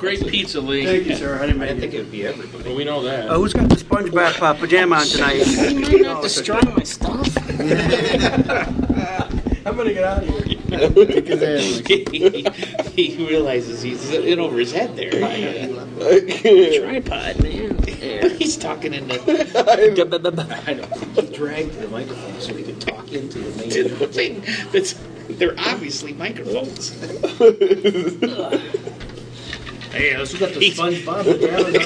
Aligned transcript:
Great 0.00 0.26
pizza, 0.26 0.60
Lee. 0.62 0.86
Thank 0.86 1.06
you, 1.06 1.14
sir. 1.14 1.38
I 1.38 1.44
didn't 1.46 1.60
I 1.60 1.66
make 1.66 1.68
didn't 1.68 1.80
think 1.82 1.92
it. 1.92 1.96
it 1.96 2.00
would 2.04 2.10
be 2.12 2.26
everybody. 2.26 2.64
Well, 2.64 2.74
we 2.74 2.84
know 2.84 3.02
that. 3.02 3.28
Uh, 3.28 3.34
who's 3.34 3.52
got 3.52 3.68
the 3.68 3.74
SpongeBob 3.76 4.40
uh, 4.40 4.54
pajama 4.54 4.96
on 4.96 5.06
tonight? 5.06 5.46
You 5.46 5.80
might 5.80 6.00
not 6.00 6.22
destroy 6.22 6.58
my 6.62 6.82
stuff. 6.84 7.36
I'm 9.66 9.76
gonna 9.76 9.92
get 9.92 10.04
out 10.04 10.22
of 10.22 10.28
here. 10.28 10.40
Kick 11.06 11.26
his 11.26 11.42
ass. 11.42 11.82
he, 11.86 12.46
he 12.96 13.26
realizes 13.26 13.82
he's 13.82 14.08
in 14.10 14.38
over 14.40 14.58
his 14.58 14.72
head 14.72 14.96
there. 14.96 15.10
Tripod, 16.80 17.42
man. 17.42 17.76
he's 18.38 18.56
talking 18.56 18.94
in 18.94 19.06
the, 19.08 19.20
I 20.66 20.72
know. 20.72 20.86
He 21.22 21.26
dragged 21.34 21.74
the 21.78 21.88
microphone 21.88 22.40
so 22.40 22.54
he 22.54 22.62
could 22.62 22.80
talk 22.80 23.12
into 23.12 23.38
the 23.38 23.50
main. 23.58 23.70
thing 24.12 24.42
that's. 24.72 24.94
They're 25.28 25.54
obviously 25.58 26.14
microphones. 26.14 26.90
Hey, 29.90 30.14
uh, 30.14 30.20
let's 30.20 30.34
got 30.38 30.54
the 30.54 30.70
SpongeBob 30.70 31.24
pajamas 31.24 31.84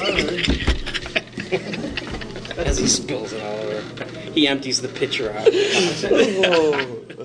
on. 2.57 2.59
As 2.67 2.77
he 2.77 2.87
spills 2.87 3.33
it 3.33 3.41
all 3.41 3.57
over. 3.57 3.81
He 4.31 4.47
empties 4.47 4.79
the 4.79 4.89
pitcher 4.89 5.31
out. 5.31 5.51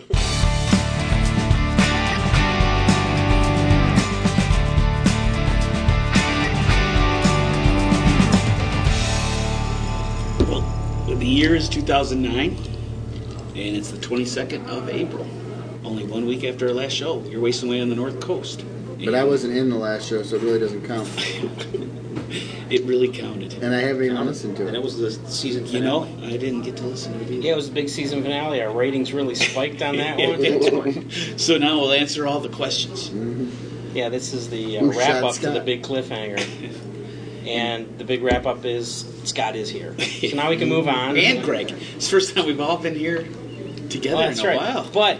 Well, 10.48 11.16
the 11.18 11.26
year 11.26 11.54
is 11.54 11.68
2009, 11.68 12.56
and 13.54 13.76
it's 13.76 13.90
the 13.90 13.98
22nd 13.98 14.66
of 14.68 14.88
April. 14.88 15.26
Only 15.84 16.04
one 16.04 16.24
week 16.26 16.44
after 16.44 16.68
our 16.68 16.72
last 16.72 16.92
show. 16.92 17.22
You're 17.24 17.40
wasting 17.40 17.68
away 17.68 17.80
on 17.80 17.88
the 17.90 17.96
North 17.96 18.20
Coast. 18.20 18.64
But 19.04 19.14
I 19.14 19.24
wasn't 19.24 19.56
in 19.56 19.70
the 19.70 19.76
last 19.76 20.08
show, 20.08 20.22
so 20.22 20.36
it 20.36 20.42
really 20.42 20.58
doesn't 20.60 20.86
count. 20.86 21.08
It 22.70 22.84
really 22.84 23.08
counted. 23.08 23.52
And 23.54 23.74
I 23.74 23.80
haven't 23.80 24.04
even 24.04 24.24
listened 24.24 24.56
to 24.58 24.62
it. 24.62 24.68
And 24.68 24.76
it 24.76 24.78
it. 24.78 24.84
was 24.84 24.96
the 24.96 25.10
season 25.28 25.66
You 25.66 25.80
know, 25.80 26.04
finale. 26.04 26.34
I 26.34 26.36
didn't 26.36 26.62
get 26.62 26.76
to 26.76 26.84
listen 26.84 27.12
to 27.14 27.18
it 27.18 27.28
either. 27.28 27.42
Yeah, 27.42 27.52
it 27.54 27.56
was 27.56 27.68
a 27.68 27.72
big 27.72 27.88
season 27.88 28.22
finale. 28.22 28.62
Our 28.62 28.70
ratings 28.72 29.12
really 29.12 29.34
spiked 29.34 29.82
on 29.82 29.96
that 29.96 30.16
one. 30.72 31.10
So 31.36 31.58
now 31.58 31.80
we'll 31.80 31.90
answer 31.92 32.28
all 32.28 32.38
the 32.38 32.48
questions. 32.48 33.10
Yeah, 33.92 34.08
this 34.08 34.32
is 34.32 34.50
the 34.50 34.78
uh, 34.78 34.80
Who 34.82 34.92
wrap 34.92 35.08
shot 35.08 35.24
up 35.24 35.34
to 35.36 35.50
the 35.50 35.58
big 35.58 35.82
cliffhanger. 35.82 36.38
And 37.44 37.98
the 37.98 38.04
big 38.04 38.22
wrap 38.22 38.46
up 38.46 38.64
is 38.64 39.04
Scott 39.24 39.56
is 39.56 39.68
here. 39.68 39.98
So 39.98 40.36
now 40.36 40.48
we 40.50 40.56
can 40.56 40.68
move 40.68 40.86
on. 40.86 41.16
And 41.16 41.42
Greg. 41.42 41.72
It's 41.72 42.06
the 42.06 42.10
first 42.12 42.36
time 42.36 42.46
we've 42.46 42.60
all 42.60 42.76
been 42.76 42.94
here 42.94 43.26
together 43.88 44.16
Oh, 44.16 44.20
that's 44.20 44.38
in 44.38 44.46
a 44.46 44.48
right. 44.50 44.56
while. 44.58 44.88
But 44.92 45.18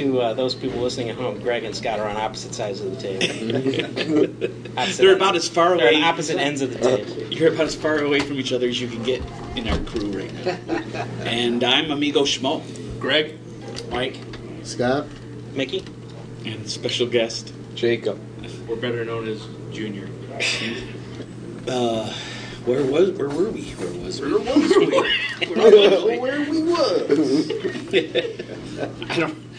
to 0.00 0.20
uh, 0.20 0.34
those 0.34 0.54
people 0.54 0.80
listening 0.80 1.10
at 1.10 1.16
home, 1.16 1.40
Greg 1.40 1.64
and 1.64 1.74
Scott 1.74 2.00
are 2.00 2.08
on 2.08 2.16
opposite 2.16 2.54
sides 2.54 2.80
of 2.80 2.90
the 2.90 3.00
table. 3.00 4.38
They're 4.96 5.14
about 5.16 5.36
as 5.36 5.48
far 5.48 5.76
They're 5.76 5.88
away. 5.88 5.96
on 5.96 6.04
opposite 6.04 6.38
ends 6.38 6.62
of 6.62 6.72
the 6.72 6.78
table. 6.78 7.32
You're 7.32 7.52
about 7.52 7.66
as 7.66 7.74
far 7.74 7.98
away 7.98 8.20
from 8.20 8.36
each 8.38 8.52
other 8.52 8.66
as 8.66 8.80
you 8.80 8.88
can 8.88 9.02
get 9.02 9.22
in 9.56 9.68
our 9.68 9.78
crew 9.80 10.10
right 10.10 10.32
now. 10.44 10.58
and 11.24 11.62
I'm 11.62 11.90
Amigo 11.90 12.22
Schmo. 12.22 12.62
Greg. 12.98 13.38
Mike. 13.90 14.18
Scott? 14.62 15.06
Mickey? 15.52 15.84
And 16.44 16.68
special 16.68 17.06
guest. 17.06 17.52
Jacob. 17.74 18.18
We're 18.66 18.76
better 18.76 19.04
known 19.04 19.28
as 19.28 19.46
Junior. 19.70 20.08
Uh, 21.68 22.12
where 22.64 22.84
was 22.84 23.10
where 23.12 23.28
were 23.28 23.50
we? 23.50 23.70
Where 23.72 23.92
was 24.04 24.20
we? 24.20 24.32
Where 24.32 24.40
was 24.40 24.76
we? 24.76 26.18
Where 26.20 26.50
we 26.50 26.62
was? 26.62 27.50
I 29.10 29.16
don't. 29.18 29.49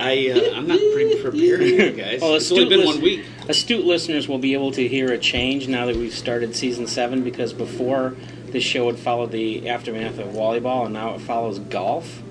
I 0.00 0.30
uh, 0.30 0.56
I'm 0.56 0.66
not 0.66 0.78
pretty 0.92 1.20
prepared 1.22 1.96
guys. 1.96 2.20
Well, 2.20 2.34
it's 2.34 2.50
only 2.50 2.64
astute 2.64 2.68
been 2.68 2.78
lis- 2.80 2.86
one 2.96 3.00
week. 3.02 3.24
Astute 3.48 3.84
listeners 3.84 4.28
will 4.28 4.38
be 4.38 4.54
able 4.54 4.72
to 4.72 4.86
hear 4.88 5.12
a 5.12 5.18
change 5.18 5.68
now 5.68 5.86
that 5.86 5.96
we've 5.96 6.14
started 6.14 6.54
season 6.56 6.86
seven 6.86 7.22
because 7.22 7.52
before 7.52 8.14
this 8.46 8.64
show 8.64 8.86
would 8.86 8.98
follow 8.98 9.26
the 9.26 9.68
aftermath 9.68 10.18
of 10.18 10.28
volleyball 10.28 10.84
and 10.86 10.94
now 10.94 11.14
it 11.14 11.20
follows 11.20 11.58
golf. 11.58 12.22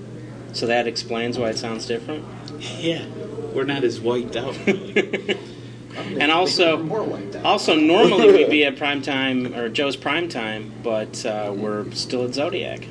So 0.52 0.66
that 0.66 0.86
explains 0.86 1.38
why 1.38 1.50
it 1.50 1.58
sounds 1.58 1.86
different. 1.86 2.24
Yeah, 2.78 3.06
we're 3.54 3.64
not 3.64 3.84
as 3.84 4.00
wiped 4.00 4.36
out. 4.36 4.56
Really. 5.90 6.20
And 6.20 6.30
also, 6.30 6.78
More 6.80 7.02
wiped 7.02 7.34
out. 7.34 7.44
also 7.44 7.74
normally 7.74 8.32
we'd 8.32 8.48
be 8.48 8.64
at 8.64 8.76
prime 8.76 9.02
time 9.02 9.52
or 9.54 9.68
Joe's 9.68 9.96
prime 9.96 10.28
time, 10.28 10.72
but 10.84 11.26
uh, 11.26 11.52
we're 11.54 11.90
still 11.90 12.24
at 12.24 12.32
Zodiac. 12.32 12.86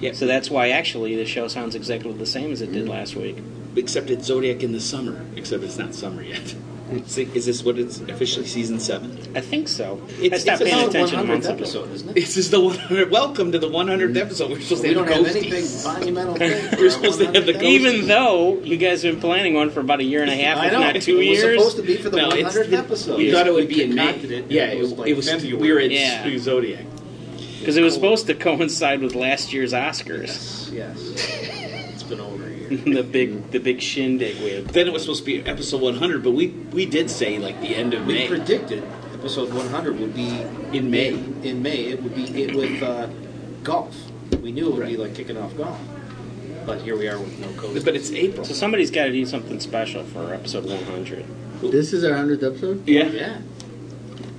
Yeah. 0.00 0.12
So 0.14 0.26
that's 0.26 0.50
why 0.50 0.70
actually 0.70 1.14
the 1.14 1.26
show 1.26 1.46
sounds 1.46 1.76
exactly 1.76 2.12
the 2.12 2.26
same 2.26 2.50
as 2.50 2.60
it 2.60 2.72
did 2.72 2.88
last 2.88 3.14
week. 3.14 3.36
Except 3.76 4.10
it's 4.10 4.26
Zodiac 4.26 4.62
in 4.62 4.72
the 4.72 4.80
summer. 4.80 5.24
Except 5.36 5.62
it's 5.64 5.78
not 5.78 5.94
summer 5.94 6.22
yet. 6.22 6.54
Is 6.92 7.46
this 7.46 7.64
what 7.64 7.78
it's 7.78 7.98
officially 8.00 8.46
season 8.46 8.78
seven? 8.78 9.10
I 9.34 9.40
think 9.40 9.68
so. 9.68 10.00
It's- 10.20 10.32
I 10.32 10.44
stopped 10.44 10.60
it's 10.60 10.70
paying 10.70 10.84
about 10.88 10.94
attention 10.94 11.18
a 11.18 11.22
100th 11.34 11.50
episode, 11.50 11.90
isn't 11.92 12.10
it? 12.10 12.14
This 12.14 12.36
is 12.36 12.50
the 12.50 12.60
100. 12.60 13.10
Welcome 13.10 13.50
to 13.52 13.58
the 13.58 13.68
100th 13.68 14.08
mm-hmm. 14.10 14.16
episode. 14.18 14.50
We're 14.50 14.60
supposed 14.60 14.82
to 14.82 14.88
We 14.88 14.94
have 14.94 15.06
don't 15.06 15.22
the 15.22 15.28
have 15.28 15.36
any 15.36 15.50
big 15.50 15.64
ghosties. 15.64 15.84
monumental 15.86 16.34
thing. 16.36 16.78
We're 16.78 16.90
supposed 16.90 17.18
to 17.20 17.24
have 17.24 17.46
the 17.46 17.52
100th 17.52 17.54
ghost- 17.54 17.64
Even 17.64 18.06
though 18.06 18.58
you 18.60 18.76
guys 18.76 19.02
have 19.02 19.14
been 19.14 19.20
planning 19.22 19.54
one 19.54 19.70
for 19.70 19.80
about 19.80 20.00
a 20.00 20.04
year 20.04 20.20
and 20.22 20.30
a 20.30 20.36
half, 20.36 20.58
I 20.58 20.66
if 20.66 20.72
know. 20.72 20.80
not 20.80 20.94
two 21.00 21.18
it 21.20 21.30
was 21.30 21.40
supposed 21.40 21.76
to 21.78 21.82
be 21.82 21.96
for 21.96 22.10
the 22.10 22.18
No, 22.18 22.28
100th 22.28 22.70
the- 22.70 22.76
episode. 22.76 23.16
We 23.18 23.32
thought 23.32 23.46
it 23.46 23.54
would 23.54 23.68
be 23.68 23.82
in 23.82 23.94
May. 23.94 24.14
it, 24.16 24.50
Yeah, 24.50 24.66
it, 24.66 24.78
was 24.78 24.92
like 24.92 25.08
it 25.08 25.14
was. 25.16 25.28
February. 25.28 25.60
We 25.60 25.72
were 25.72 25.80
at 25.80 25.90
Yeah. 25.90 26.38
Zodiac. 26.38 26.84
Because 27.58 27.76
it 27.78 27.82
was 27.82 27.94
supposed 27.94 28.26
to 28.26 28.34
coincide 28.34 29.00
with 29.00 29.14
last 29.14 29.52
year's 29.54 29.72
Oscars. 29.72 30.70
Yes. 30.70 30.98
it's 31.94 32.02
been 32.02 32.20
over 32.20 32.34
a 32.34 32.38
year. 32.38 32.43
the 32.84 33.02
big 33.02 33.50
the 33.50 33.58
big 33.58 33.80
shindig 33.80 34.36
we 34.38 34.50
had. 34.52 34.66
Then 34.68 34.86
it 34.86 34.92
was 34.92 35.02
supposed 35.02 35.24
to 35.24 35.26
be 35.26 35.46
episode 35.48 35.80
100, 35.82 36.22
but 36.22 36.32
we 36.32 36.48
we 36.48 36.86
did 36.86 37.10
say 37.10 37.38
like 37.38 37.60
the 37.60 37.74
end 37.74 37.94
of 37.94 38.06
May 38.06 38.06
We 38.06 38.18
May. 38.20 38.28
predicted 38.28 38.84
episode 39.12 39.52
100 39.52 39.98
would 39.98 40.14
be 40.14 40.42
In 40.72 40.90
May. 40.90 41.08
In 41.42 41.62
May, 41.62 41.86
it 41.86 42.02
would 42.02 42.14
be 42.14 42.24
it 42.42 42.54
with 42.54 42.82
uh, 42.82 43.08
golf. 43.62 43.96
We 44.42 44.52
knew 44.52 44.68
it 44.72 44.74
would 44.76 44.86
be 44.86 44.96
like 44.96 45.14
kicking 45.14 45.36
off 45.36 45.56
golf. 45.56 45.78
But 46.66 46.80
here 46.80 46.96
we 46.96 47.08
are 47.08 47.18
with 47.18 47.38
no 47.38 47.52
coach. 47.60 47.84
But 47.84 47.94
it's 47.94 48.10
April. 48.12 48.44
So 48.44 48.54
somebody's 48.54 48.90
got 48.90 49.04
to 49.04 49.12
do 49.12 49.26
something 49.26 49.60
special 49.60 50.02
for 50.04 50.32
episode 50.32 50.64
100. 50.64 51.26
This 51.60 51.92
is 51.92 52.04
our 52.04 52.12
100th 52.12 52.42
episode? 52.42 52.88
Yeah. 52.88 53.04
yeah. 53.06 53.38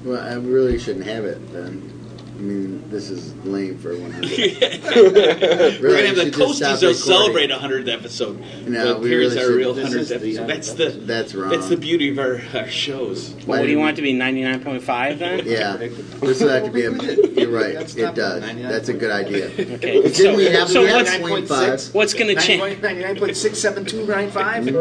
Well, 0.04 0.22
I 0.24 0.34
really 0.36 0.78
shouldn't 0.80 1.06
have 1.06 1.26
it 1.26 1.52
then. 1.54 1.92
I 2.36 2.38
mean, 2.38 2.84
this 2.90 3.10
is 3.10 3.34
lame 3.46 3.78
for 3.78 3.98
100. 3.98 4.30
We're 5.82 5.96
gonna 5.96 6.08
have 6.08 6.16
the 6.18 6.26
you 6.26 6.32
should 6.34 6.34
just 6.34 6.58
stop 6.58 6.80
Coasties 6.80 6.82
will 6.84 6.94
celebrate 6.94 7.50
a 7.50 7.56
100th 7.56 7.88
episode. 7.88 8.44
No, 8.68 8.96
but 8.96 9.04
we 9.04 9.10
here's 9.10 9.36
really 9.36 9.46
our 9.46 9.52
real 9.56 9.74
should- 9.74 9.86
100th 9.86 9.92
this 9.94 10.12
is 10.12 10.22
the 10.22 10.38
episode. 10.44 10.48
That's 10.48 10.74
the 10.74 10.90
That's 10.90 11.34
wrong. 11.34 11.50
that's 11.52 11.70
the 11.70 11.78
beauty 11.78 12.10
of 12.12 12.20
our, 12.20 12.42
our 12.54 12.68
shows. 12.68 13.34
Well, 13.48 13.60
what 13.60 13.66
do 13.66 13.72
you 13.72 13.80
want 13.80 13.94
it 13.94 13.96
to 13.98 14.02
be? 14.02 14.14
99.5 14.14 15.18
then? 15.18 15.46
Yeah. 15.46 15.78
This 15.78 16.42
will 16.42 16.50
have 16.50 16.66
to 16.66 16.72
be 16.72 16.84
a. 16.84 16.92
You're 16.92 17.50
right. 17.52 17.74
That's 17.76 17.96
It 17.96 18.04
not 18.04 18.16
does. 18.16 18.42
99. 18.42 18.70
That's 18.72 18.90
a 18.90 18.94
good 18.94 19.12
idea. 19.12 19.46
Okay. 19.76 20.02
Didn't 20.02 20.14
So, 20.16 20.36
we 20.36 20.46
have, 20.46 20.70
so 20.70 20.82
we 20.82 20.88
had 20.88 21.22
what's, 21.22 21.50
0.5? 21.52 21.94
what's 21.94 22.14
going 22.14 22.36
to 22.36 22.42
change? 22.42 22.82
99.67295. 22.82 24.76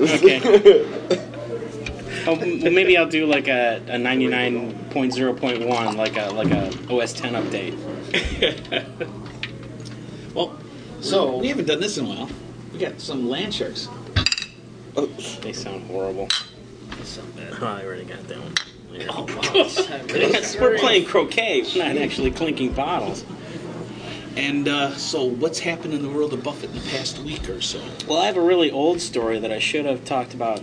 Okay. 0.00 1.26
Oh, 2.26 2.36
maybe 2.36 2.96
I'll 2.96 3.08
do 3.08 3.26
like 3.26 3.48
a, 3.48 3.76
a 3.88 3.96
99.0.1, 3.96 5.96
like 5.96 6.16
a 6.16 6.30
like 6.30 6.50
a 6.50 6.68
OS 6.92 7.12
10 7.12 7.34
update. 7.34 7.76
Well, 10.34 10.56
So- 11.00 11.36
we 11.38 11.48
haven't 11.48 11.66
done 11.66 11.80
this 11.80 11.98
in 11.98 12.06
a 12.06 12.08
while. 12.08 12.28
We 12.72 12.78
got 12.78 13.00
some 13.00 13.28
land 13.28 13.52
sharks. 13.52 13.88
Oh. 14.96 15.06
They 15.42 15.52
sound 15.52 15.86
horrible. 15.88 16.28
They 16.96 17.04
sound 17.04 17.34
bad. 17.36 17.54
Oh, 17.60 17.66
I 17.66 17.84
already 17.84 18.04
got 18.04 18.26
that 18.28 18.38
one. 18.38 18.54
Oh, 19.08 19.26
Yes, 20.14 20.56
we're 20.58 20.78
playing 20.78 21.06
croquet, 21.06 21.62
we're 21.74 21.84
not 21.84 21.96
actually 21.96 22.30
clinking 22.30 22.72
bottles. 22.74 23.24
And 24.36 24.68
uh, 24.68 24.96
so, 24.96 25.24
what's 25.24 25.58
happened 25.58 25.94
in 25.94 26.02
the 26.02 26.08
world 26.08 26.32
of 26.32 26.44
Buffett 26.44 26.70
in 26.70 26.76
the 26.76 26.88
past 26.90 27.18
week 27.18 27.48
or 27.48 27.60
so? 27.60 27.80
Well, 28.06 28.18
I 28.18 28.26
have 28.26 28.36
a 28.36 28.40
really 28.40 28.70
old 28.70 29.00
story 29.00 29.40
that 29.40 29.50
I 29.50 29.58
should 29.58 29.84
have 29.84 30.04
talked 30.04 30.32
about 30.34 30.62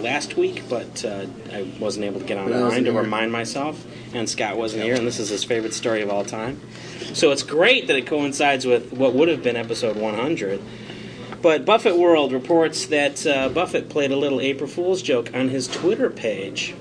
last 0.00 0.36
week, 0.36 0.62
but 0.68 1.04
uh, 1.04 1.26
I 1.52 1.62
wasn't 1.78 2.06
able 2.06 2.20
to 2.20 2.26
get 2.26 2.36
But 2.36 2.52
I 2.52 2.60
wasn't 2.60 2.64
online 2.64 2.84
to 2.84 2.92
remind 2.92 3.32
myself, 3.32 3.86
and 4.12 4.28
Scott 4.28 4.56
wasn't 4.56 4.84
here, 4.84 4.94
and 4.94 5.06
this 5.06 5.18
is 5.18 5.28
his 5.28 5.44
favorite 5.44 5.74
story 5.74 6.02
of 6.02 6.10
all 6.10 6.24
time. 6.24 6.60
So 7.14 7.30
it's 7.30 7.42
great 7.42 7.86
that 7.86 7.96
it 7.96 8.06
coincides 8.06 8.66
with 8.66 8.92
what 8.92 9.14
would 9.14 9.28
have 9.28 9.42
been 9.42 9.56
episode 9.56 9.96
100. 9.96 10.60
But 11.42 11.66
Buffett 11.66 11.98
World 11.98 12.32
reports 12.32 12.86
that 12.86 13.26
uh, 13.26 13.50
Buffett 13.50 13.90
played 13.90 14.10
a 14.10 14.16
little 14.16 14.40
April 14.40 14.68
Fool's 14.68 15.02
joke 15.02 15.34
on 15.34 15.48
his 15.48 15.68
Twitter 15.68 16.08
page. 16.08 16.74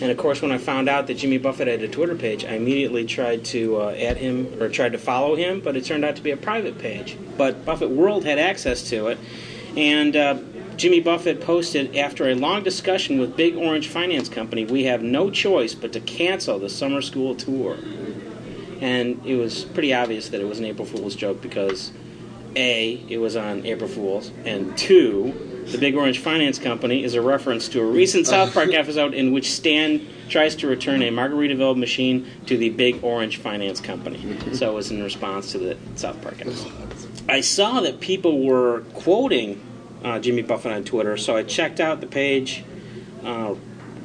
And 0.00 0.10
of 0.10 0.16
course, 0.16 0.42
when 0.42 0.52
I 0.52 0.58
found 0.58 0.88
out 0.88 1.06
that 1.08 1.14
Jimmy 1.14 1.38
Buffett 1.38 1.66
had 1.66 1.82
a 1.82 1.88
Twitter 1.88 2.14
page, 2.14 2.44
I 2.44 2.50
immediately 2.50 3.04
tried 3.04 3.44
to 3.46 3.80
uh, 3.80 3.90
add 3.90 4.18
him 4.18 4.62
or 4.62 4.68
tried 4.68 4.92
to 4.92 4.98
follow 4.98 5.34
him, 5.34 5.60
but 5.60 5.76
it 5.76 5.84
turned 5.84 6.04
out 6.04 6.16
to 6.16 6.22
be 6.22 6.30
a 6.30 6.36
private 6.36 6.78
page. 6.78 7.16
But 7.36 7.64
Buffett 7.64 7.90
World 7.90 8.24
had 8.24 8.38
access 8.38 8.88
to 8.90 9.08
it, 9.08 9.18
and 9.76 10.14
uh, 10.14 10.36
Jimmy 10.78 11.00
Buffett 11.00 11.40
posted 11.40 11.96
after 11.96 12.28
a 12.28 12.36
long 12.36 12.62
discussion 12.62 13.18
with 13.18 13.36
Big 13.36 13.56
Orange 13.56 13.88
Finance 13.88 14.28
Company, 14.28 14.64
we 14.64 14.84
have 14.84 15.02
no 15.02 15.28
choice 15.28 15.74
but 15.74 15.92
to 15.92 16.00
cancel 16.00 16.60
the 16.60 16.70
summer 16.70 17.02
school 17.02 17.34
tour. 17.34 17.76
And 18.80 19.20
it 19.26 19.34
was 19.34 19.64
pretty 19.64 19.92
obvious 19.92 20.28
that 20.28 20.40
it 20.40 20.44
was 20.44 20.60
an 20.60 20.64
April 20.64 20.86
Fool's 20.86 21.16
joke 21.16 21.42
because 21.42 21.90
A, 22.54 22.92
it 23.08 23.18
was 23.18 23.34
on 23.34 23.66
April 23.66 23.88
Fool's, 23.88 24.30
and 24.44 24.78
two, 24.78 25.64
The 25.66 25.78
Big 25.78 25.96
Orange 25.96 26.20
Finance 26.20 26.60
Company 26.60 27.02
is 27.02 27.14
a 27.14 27.20
reference 27.20 27.68
to 27.70 27.80
a 27.80 27.84
recent 27.84 28.26
South 28.28 28.54
Park 28.54 28.72
episode 28.72 29.14
in 29.14 29.32
which 29.32 29.50
Stan 29.50 30.06
tries 30.28 30.54
to 30.56 30.68
return 30.68 31.02
a 31.02 31.10
Margaritaville 31.10 31.76
machine 31.76 32.24
to 32.46 32.56
the 32.56 32.68
Big 32.68 33.02
Orange 33.02 33.38
Finance 33.38 33.80
Company. 33.80 34.38
So 34.52 34.70
it 34.70 34.74
was 34.74 34.92
in 34.92 35.02
response 35.02 35.50
to 35.52 35.58
the 35.58 35.76
South 35.96 36.22
Park 36.22 36.40
episode. 36.40 36.72
I 37.28 37.40
saw 37.40 37.80
that 37.80 37.98
people 37.98 38.44
were 38.46 38.82
quoting 38.94 39.60
uh, 40.02 40.18
Jimmy 40.18 40.42
Buffett 40.42 40.72
on 40.72 40.84
Twitter, 40.84 41.16
so 41.16 41.36
I 41.36 41.42
checked 41.42 41.80
out 41.80 42.00
the 42.00 42.06
page 42.06 42.64
uh, 43.24 43.54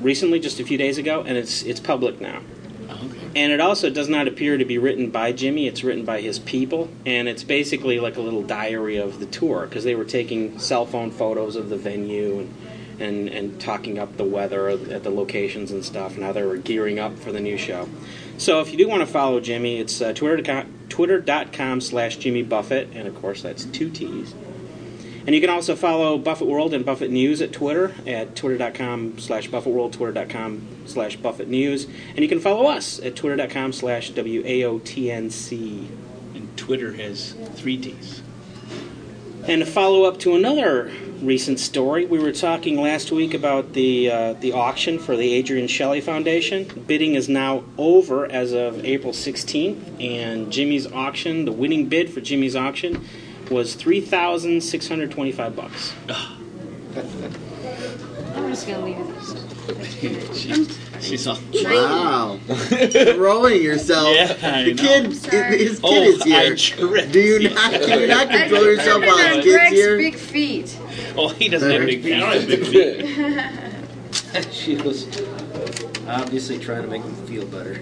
recently, 0.01 0.40
just 0.40 0.60
a 0.60 0.63
few 0.63 0.78
days 0.78 0.98
ago, 0.98 1.24
and 1.25 1.38
it's 1.38 1.63
it's 1.63 1.80
public 1.80 2.19
now. 2.19 2.42
Okay. 2.90 3.31
And 3.36 3.51
it 3.51 3.60
also 3.60 3.90
does 3.90 4.10
not 4.10 4.28
appear 4.28 4.57
to 4.57 4.66
be 4.66 4.78
written 4.78 5.10
by 5.10 5.31
Jimmy. 5.31 5.68
It's 5.68 5.84
written 5.84 6.06
by 6.06 6.22
his 6.22 6.40
people, 6.40 6.90
and 7.06 7.28
it's 7.28 7.44
basically 7.44 8.00
like 8.00 8.18
a 8.18 8.22
little 8.22 8.44
diary 8.44 8.98
of 8.98 9.19
the 9.19 9.25
tour 9.25 9.66
because 9.66 9.84
they 9.84 9.95
were 9.95 10.06
taking 10.06 10.60
cell 10.60 10.86
phone 10.86 11.12
photos 11.12 11.56
of 11.56 11.69
the 11.69 11.78
venue 11.78 12.39
and, 12.39 12.54
and 13.00 13.30
and 13.30 13.62
talking 13.62 13.98
up 13.98 14.18
the 14.18 14.24
weather 14.24 14.69
at 14.69 15.04
the 15.04 15.10
locations 15.10 15.72
and 15.72 15.84
stuff, 15.84 16.18
Now 16.18 16.31
they 16.31 16.44
were 16.44 16.57
gearing 16.57 17.00
up 17.00 17.18
for 17.18 17.31
the 17.31 17.39
new 17.39 17.57
show. 17.57 17.89
So 18.38 18.62
if 18.62 18.72
you 18.72 18.78
do 18.78 18.88
want 18.88 19.01
to 19.01 19.07
follow 19.07 19.39
Jimmy, 19.39 19.80
it's 19.80 20.01
uh, 20.01 20.13
twitter.com, 20.13 20.72
twitter.com 20.89 21.81
slash 21.81 22.18
Jimmy 22.18 22.44
Buffett, 22.44 22.89
and 22.94 23.07
of 23.07 23.16
course 23.19 23.42
that's 23.42 23.66
two 23.66 23.89
T's. 23.89 24.34
And 25.25 25.34
you 25.34 25.40
can 25.40 25.50
also 25.50 25.75
follow 25.75 26.18
Buffett 26.18 26.48
World 26.48 26.74
and 26.74 26.86
Buffett 26.86 27.10
News 27.10 27.42
at 27.42 27.54
Twitter 27.54 27.94
at 28.06 28.36
twitter.com 28.36 29.20
slash 29.20 29.48
Buffett 29.48 29.74
World, 29.74 29.94
twitter.com 29.94 30.68
slash 30.86 31.16
Buffett 31.16 31.48
News. 31.48 31.86
And 32.10 32.20
you 32.20 32.28
can 32.28 32.40
follow 32.40 32.68
us 32.68 33.00
at 33.00 33.16
twitter.com 33.16 33.72
slash 33.72 34.12
WAOTNC. 34.12 35.88
And 36.36 36.58
Twitter 36.58 36.94
has 36.94 37.34
three 37.56 37.78
T's. 37.78 38.22
And 39.48 39.62
a 39.62 39.66
follow 39.66 40.04
up 40.06 40.20
to 40.20 40.36
another 40.36 40.92
recent 41.22 41.60
story, 41.60 42.06
we 42.06 42.20
were 42.20 42.31
talking 42.31 42.81
last 42.81 43.12
week 43.12 43.34
about 43.34 43.74
the 43.74 44.10
uh, 44.10 44.34
the 44.34 44.54
auction 44.54 45.00
for 45.00 45.18
the 45.18 45.38
Adrienne 45.38 45.68
Shelly 45.68 46.00
Foundation. 46.00 46.64
Bidding 46.88 47.16
is 47.16 47.28
now 47.28 47.64
over 47.78 48.25
as 48.25 48.54
of 48.54 48.86
April 48.86 49.12
16th, 49.12 50.02
and 50.02 50.52
Jimmy's 50.52 50.90
auction, 50.92 51.44
the 51.44 51.52
winning 51.52 51.88
bid 51.88 52.10
for 52.10 52.22
Jimmy's 52.22 52.56
auction, 52.56 53.06
was 53.50 53.75
three 53.75 54.01
thousand 54.01 54.62
six 54.62 54.88
hundred 54.88 55.12
twenty-five 55.12 55.56
bucks. 55.56 55.94
I'm 58.36 58.50
just 58.50 58.68
gonna 58.68 58.86
leave 58.86 58.98
it. 59.00 60.36
she, 60.36 60.66
she's 61.01 61.28
all. 61.28 61.38
Wow. 61.63 62.40
Throwing 62.48 63.62
yourself. 63.62 64.16
Yeah, 64.16 64.38
I 64.44 64.63
the 64.63 64.74
know. 64.74 64.81
kid, 64.84 65.06
I'm 65.06 65.13
sorry. 65.13 65.57
his 65.60 65.80
kid 65.80 65.84
Oh, 65.84 66.04
is 66.04 66.24
here. 66.24 66.38
I 66.51 66.56
tripped 66.56 67.12
Do 67.12 67.19
you 67.19 67.38
you. 67.40 67.50
not? 67.54 67.72
Can 67.72 68.00
you 68.01 68.07
not 68.16 68.28
I 68.30 68.42
control 68.42 68.63
yourself 68.66 69.01
I'm 69.04 69.07
while 69.07 69.18
on 69.18 69.36
his 69.36 69.44
kid's 69.46 69.56
Greg's 69.56 69.72
here? 69.75 69.98
big 69.98 70.16
feet. 70.16 70.78
Oh, 71.18 71.30
he 71.30 71.50
doesn't 71.50 71.69
have 71.72 71.86
big 71.86 72.04
feet. 72.04 72.13
I 72.16 72.19
don't 72.19 72.34
have 72.34 72.48
big 72.48 72.66
feet. 74.44 74.54
she 74.54 74.75
was 74.78 75.07
obviously 76.07 76.60
trying 76.60 76.81
to 76.84 76.88
make 76.88 77.01
him 77.04 77.16
feel 77.28 77.46
better. 77.46 77.80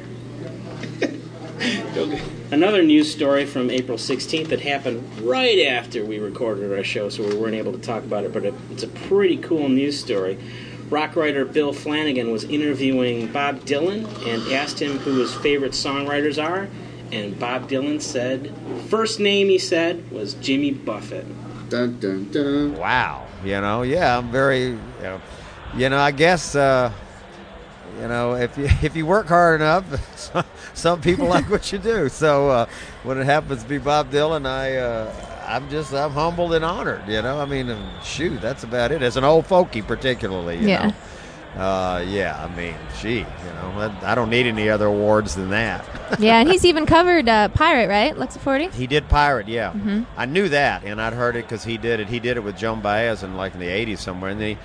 Okay. 1.61 2.21
Another 2.51 2.81
news 2.81 3.11
story 3.11 3.45
from 3.45 3.69
April 3.69 3.97
16th 3.97 4.47
that 4.47 4.61
happened 4.61 5.03
right 5.19 5.67
after 5.67 6.03
we 6.03 6.17
recorded 6.17 6.75
our 6.75 6.83
show, 6.83 7.09
so 7.09 7.27
we 7.27 7.35
weren't 7.35 7.53
able 7.53 7.71
to 7.71 7.77
talk 7.77 8.03
about 8.03 8.23
it, 8.23 8.33
but 8.33 8.45
it, 8.45 8.53
it's 8.71 8.81
a 8.83 8.87
pretty 8.87 9.37
cool 9.37 9.69
news 9.69 9.99
story. 9.99 10.39
Rock 10.89 11.15
writer 11.15 11.45
Bill 11.45 11.71
Flanagan 11.71 12.31
was 12.31 12.45
interviewing 12.45 13.31
Bob 13.31 13.59
Dylan 13.59 14.05
and 14.27 14.53
asked 14.53 14.81
him 14.81 14.97
who 14.99 15.19
his 15.19 15.33
favorite 15.35 15.73
songwriters 15.73 16.43
are, 16.43 16.67
and 17.11 17.39
Bob 17.39 17.69
Dylan 17.69 18.01
said, 18.01 18.53
first 18.89 19.19
name 19.19 19.47
he 19.47 19.59
said 19.59 20.11
was 20.11 20.33
Jimmy 20.35 20.71
Buffett. 20.71 21.27
Dun 21.69 21.99
dun 21.99 22.31
dun. 22.31 22.75
Wow. 22.75 23.27
You 23.45 23.61
know, 23.61 23.83
yeah, 23.83 24.17
I'm 24.17 24.31
very, 24.31 24.69
you 24.69 24.79
know, 25.01 25.21
you 25.75 25.89
know 25.89 25.99
I 25.99 26.11
guess, 26.11 26.55
uh, 26.55 26.91
you 27.99 28.07
know, 28.07 28.35
if 28.35 28.57
you 28.57 28.65
if 28.81 28.95
you 28.95 29.05
work 29.05 29.27
hard 29.27 29.61
enough, 29.61 29.85
some 30.73 31.01
people 31.01 31.27
like 31.27 31.49
what 31.49 31.71
you 31.71 31.77
do. 31.79 32.09
So 32.09 32.49
uh, 32.49 32.65
when 33.03 33.17
it 33.17 33.25
happens 33.25 33.63
to 33.63 33.69
be 33.69 33.77
Bob 33.77 34.11
Dylan, 34.11 34.45
I 34.45 34.77
uh, 34.77 35.13
I'm 35.47 35.69
just 35.69 35.93
I'm 35.93 36.11
humbled 36.11 36.53
and 36.53 36.63
honored. 36.63 37.07
You 37.07 37.21
know, 37.21 37.39
I 37.39 37.45
mean, 37.45 37.75
shoot, 38.03 38.39
that's 38.41 38.63
about 38.63 38.91
it. 38.91 39.01
As 39.01 39.17
an 39.17 39.23
old 39.23 39.45
folkie, 39.45 39.85
particularly. 39.85 40.57
You 40.59 40.67
Yeah. 40.69 40.87
Know? 40.87 40.93
Uh, 41.61 41.99
yeah, 42.07 42.41
I 42.41 42.55
mean, 42.55 42.75
gee, 43.01 43.17
you 43.17 43.25
know, 43.25 43.91
I, 44.01 44.13
I 44.13 44.15
don't 44.15 44.29
need 44.29 44.45
any 44.45 44.69
other 44.69 44.85
awards 44.85 45.35
than 45.35 45.49
that. 45.49 45.85
yeah, 46.19 46.39
and 46.39 46.49
he's 46.49 46.63
even 46.63 46.85
covered 46.85 47.27
uh, 47.27 47.49
Pirate, 47.49 47.89
right? 47.89 48.15
Lexa 48.15 48.37
40? 48.39 48.69
He 48.69 48.87
did 48.87 49.09
pirate, 49.09 49.49
yeah. 49.49 49.73
Mhm. 49.73 50.05
I 50.15 50.25
knew 50.27 50.47
that, 50.47 50.85
and 50.85 51.01
I'd 51.01 51.11
heard 51.11 51.35
it 51.35 51.43
because 51.43 51.65
he 51.65 51.77
did 51.77 51.99
it. 51.99 52.07
He 52.07 52.21
did 52.21 52.37
it 52.37 52.39
with 52.39 52.55
Joan 52.57 52.79
Baez 52.79 53.21
in 53.21 53.35
like 53.35 53.53
in 53.53 53.59
the 53.59 53.67
'80s 53.67 53.97
somewhere. 53.97 54.31
And 54.31 54.41
he, 54.41 54.57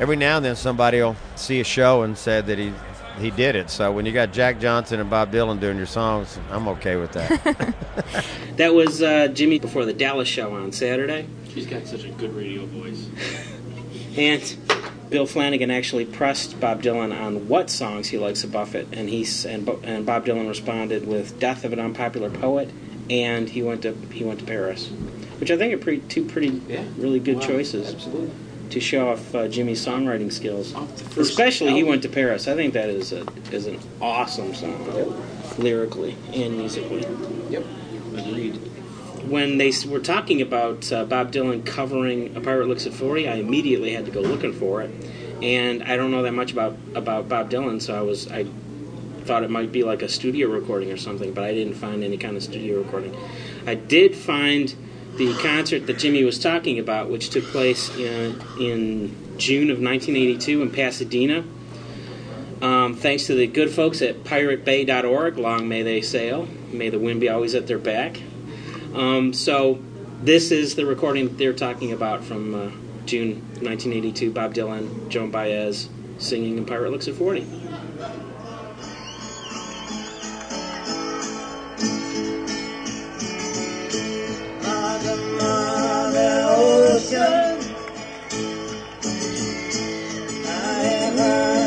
every 0.00 0.16
now 0.16 0.36
and 0.36 0.44
then 0.44 0.56
somebody 0.56 1.00
will 1.00 1.16
see 1.36 1.60
a 1.60 1.64
show 1.64 2.02
and 2.02 2.18
said 2.18 2.46
that 2.46 2.58
he 2.58 2.72
he 3.20 3.30
did 3.30 3.54
it. 3.54 3.68
So 3.70 3.92
when 3.92 4.06
you 4.06 4.12
got 4.12 4.32
Jack 4.32 4.58
Johnson 4.60 4.98
and 4.98 5.10
Bob 5.10 5.30
Dylan 5.30 5.60
doing 5.60 5.76
your 5.76 5.86
songs, 5.86 6.38
I'm 6.50 6.66
okay 6.68 6.96
with 6.96 7.12
that. 7.12 7.74
That 8.56 8.74
was 8.74 9.00
uh, 9.00 9.28
Jimmy 9.28 9.58
before 9.58 9.86
the 9.86 9.94
Dallas 9.94 10.28
show 10.28 10.54
on 10.54 10.72
Saturday. 10.72 11.26
She's 11.54 11.64
got 11.66 11.86
such 11.86 12.04
a 12.04 12.08
good 12.10 12.34
radio 12.34 12.66
voice. 12.66 13.08
And 14.16 14.42
Bill 15.08 15.24
Flanagan 15.24 15.70
actually 15.70 16.04
pressed 16.04 16.58
Bob 16.60 16.82
Dylan 16.82 17.16
on 17.18 17.46
what 17.48 17.70
songs 17.70 18.08
he 18.08 18.18
likes 18.18 18.42
of 18.42 18.50
Buffett, 18.52 18.88
and 18.92 19.08
he 19.08 19.24
and, 19.48 19.64
Bo- 19.64 19.80
and 19.84 20.04
Bob 20.04 20.26
Dylan 20.26 20.48
responded 20.48 21.06
with 21.06 21.38
"Death 21.38 21.64
of 21.64 21.72
an 21.72 21.78
Unpopular 21.78 22.28
Poet," 22.28 22.70
and 23.08 23.48
he 23.48 23.62
went 23.62 23.82
to 23.82 23.94
he 24.12 24.24
went 24.24 24.40
to 24.40 24.44
Paris, 24.46 24.88
which 25.38 25.50
I 25.52 25.56
think 25.56 25.72
are 25.72 25.78
pretty, 25.78 26.00
two 26.08 26.24
pretty 26.24 26.60
Yeah. 26.68 26.82
really 26.98 27.20
good 27.20 27.36
Wow, 27.36 27.46
choices 27.46 27.94
Absolutely. 27.94 28.30
To 28.70 28.80
show 28.80 29.10
off 29.10 29.34
uh, 29.34 29.48
Jimmy's 29.48 29.84
songwriting 29.84 30.32
skills. 30.32 30.74
Off 30.74 30.96
the 30.96 31.04
first 31.04 31.30
Especially 31.30 31.72
he 31.72 31.82
went 31.82 32.02
to 32.02 32.08
Paris. 32.08 32.48
I 32.48 32.54
think 32.54 32.74
that 32.74 32.88
is 32.88 33.12
a 33.12 33.26
is 33.52 33.66
an 33.66 33.78
awesome 34.00 34.54
song, 34.54 34.86
lyrically 35.58 36.16
and 36.32 36.56
musically. 36.56 37.06
Yep. 37.50 37.64
Agreed. 38.16 38.56
when 39.28 39.58
they 39.58 39.72
were 39.88 40.00
talking 40.00 40.42
about 40.42 40.90
uh, 40.92 41.04
Bob 41.04 41.32
Dylan 41.32 41.64
covering 41.64 42.36
A 42.36 42.40
Pirate 42.40 42.66
Looks 42.66 42.86
at 42.86 42.92
40, 42.92 43.28
I 43.28 43.34
immediately 43.34 43.92
had 43.92 44.04
to 44.06 44.10
go 44.10 44.20
looking 44.20 44.52
for 44.52 44.82
it. 44.82 44.90
And 45.42 45.84
I 45.84 45.96
don't 45.96 46.10
know 46.10 46.22
that 46.22 46.32
much 46.32 46.52
about, 46.52 46.76
about 46.94 47.28
Bob 47.28 47.50
Dylan, 47.50 47.80
so 47.80 47.96
I 47.96 48.02
was 48.02 48.30
I 48.30 48.46
thought 49.24 49.44
it 49.44 49.50
might 49.50 49.70
be 49.70 49.84
like 49.84 50.02
a 50.02 50.08
studio 50.08 50.48
recording 50.48 50.90
or 50.90 50.96
something, 50.96 51.32
but 51.32 51.44
I 51.44 51.52
didn't 51.52 51.74
find 51.74 52.02
any 52.02 52.18
kind 52.18 52.36
of 52.36 52.42
studio 52.42 52.78
recording. 52.78 53.16
I 53.66 53.74
did 53.74 54.16
find 54.16 54.74
the 55.16 55.34
concert 55.38 55.86
that 55.86 55.98
Jimmy 55.98 56.24
was 56.24 56.38
talking 56.38 56.78
about, 56.78 57.10
which 57.10 57.30
took 57.30 57.44
place 57.44 57.94
in, 57.96 58.40
in 58.58 59.36
June 59.38 59.70
of 59.70 59.80
1982 59.80 60.62
in 60.62 60.70
Pasadena. 60.70 61.44
Um, 62.62 62.94
thanks 62.94 63.26
to 63.26 63.34
the 63.34 63.46
good 63.46 63.70
folks 63.70 64.02
at 64.02 64.22
piratebay.org, 64.24 65.38
long 65.38 65.68
may 65.68 65.82
they 65.82 66.02
sail. 66.02 66.46
May 66.72 66.90
the 66.90 66.98
wind 66.98 67.20
be 67.20 67.28
always 67.28 67.54
at 67.54 67.66
their 67.66 67.78
back. 67.78 68.20
Um, 68.94 69.32
so, 69.32 69.82
this 70.22 70.50
is 70.50 70.74
the 70.74 70.84
recording 70.84 71.28
that 71.28 71.38
they're 71.38 71.54
talking 71.54 71.92
about 71.92 72.22
from 72.22 72.54
uh, 72.54 72.70
June 73.06 73.36
1982. 73.60 74.30
Bob 74.30 74.52
Dylan, 74.52 75.08
Joan 75.08 75.30
Baez 75.30 75.88
singing 76.18 76.58
"In 76.58 76.66
Pirate 76.66 76.90
Looks 76.90 77.08
at 77.08 77.14
40." 77.14 77.46
ocean. 86.56 87.58
I 90.46 90.82
am 91.06 91.59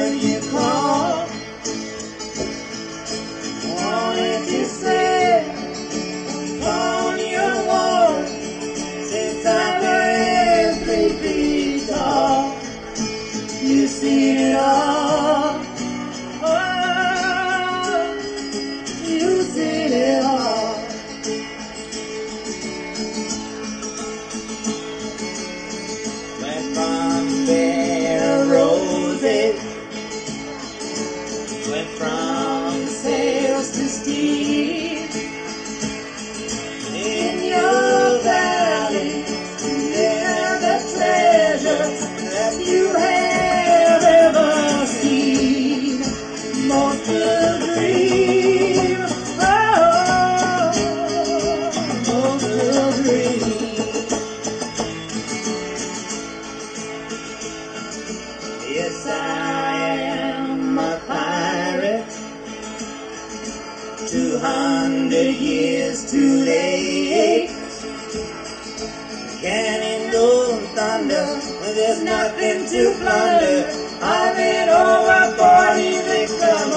nothing 72.14 72.60
to 72.72 72.84
plunder. 73.00 73.60
I've 74.02 74.36
been 74.38 74.70
over 74.70 75.24
forty 75.40 75.94
victim 76.10 76.68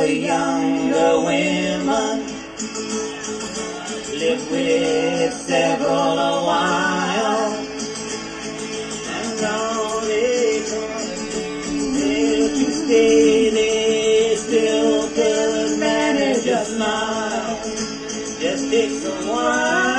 for 0.00 0.06
younger 0.06 1.20
women. 1.26 2.24
Live 4.20 4.50
with 4.50 5.32
several 5.34 6.18
a 6.18 6.44
while. 6.48 7.52
And 9.16 9.44
all 9.44 10.00
they 10.00 10.62
they 11.92 12.48
to 12.48 12.72
stay, 12.72 13.50
they 13.50 14.36
still 14.36 15.08
could 15.10 15.78
manage 15.78 16.46
a 16.46 16.64
smile. 16.64 17.56
Just 18.40 18.70
take 18.70 18.90
some 18.90 19.28
while. 19.28 19.89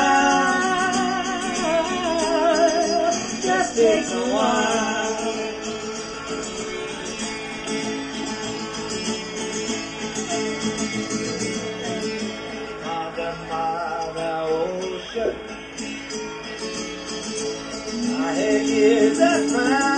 Years 19.53 19.90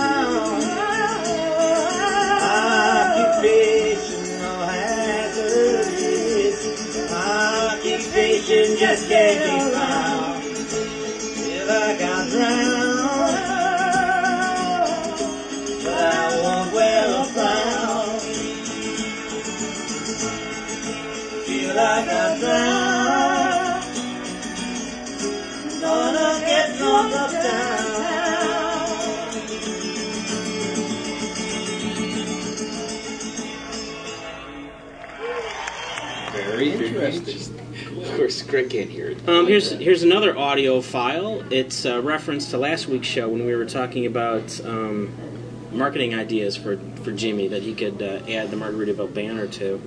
Greg 38.54 38.70
can't 38.70 38.88
hear 38.88 39.10
it. 39.10 39.28
Um, 39.28 39.48
here's 39.48 39.72
here's 39.72 40.04
another 40.04 40.38
audio 40.38 40.80
file. 40.80 41.42
It's 41.52 41.84
a 41.84 42.00
reference 42.00 42.52
to 42.52 42.58
last 42.58 42.86
week's 42.86 43.08
show 43.08 43.28
when 43.28 43.44
we 43.46 43.56
were 43.56 43.66
talking 43.66 44.06
about 44.06 44.64
um, 44.64 45.12
marketing 45.72 46.14
ideas 46.14 46.56
for, 46.56 46.76
for 47.02 47.10
Jimmy 47.10 47.48
that 47.48 47.64
he 47.64 47.74
could 47.74 48.00
uh, 48.00 48.20
add 48.28 48.52
the 48.52 48.56
Margaritaville 48.56 49.12
banner 49.12 49.48
to. 49.48 49.82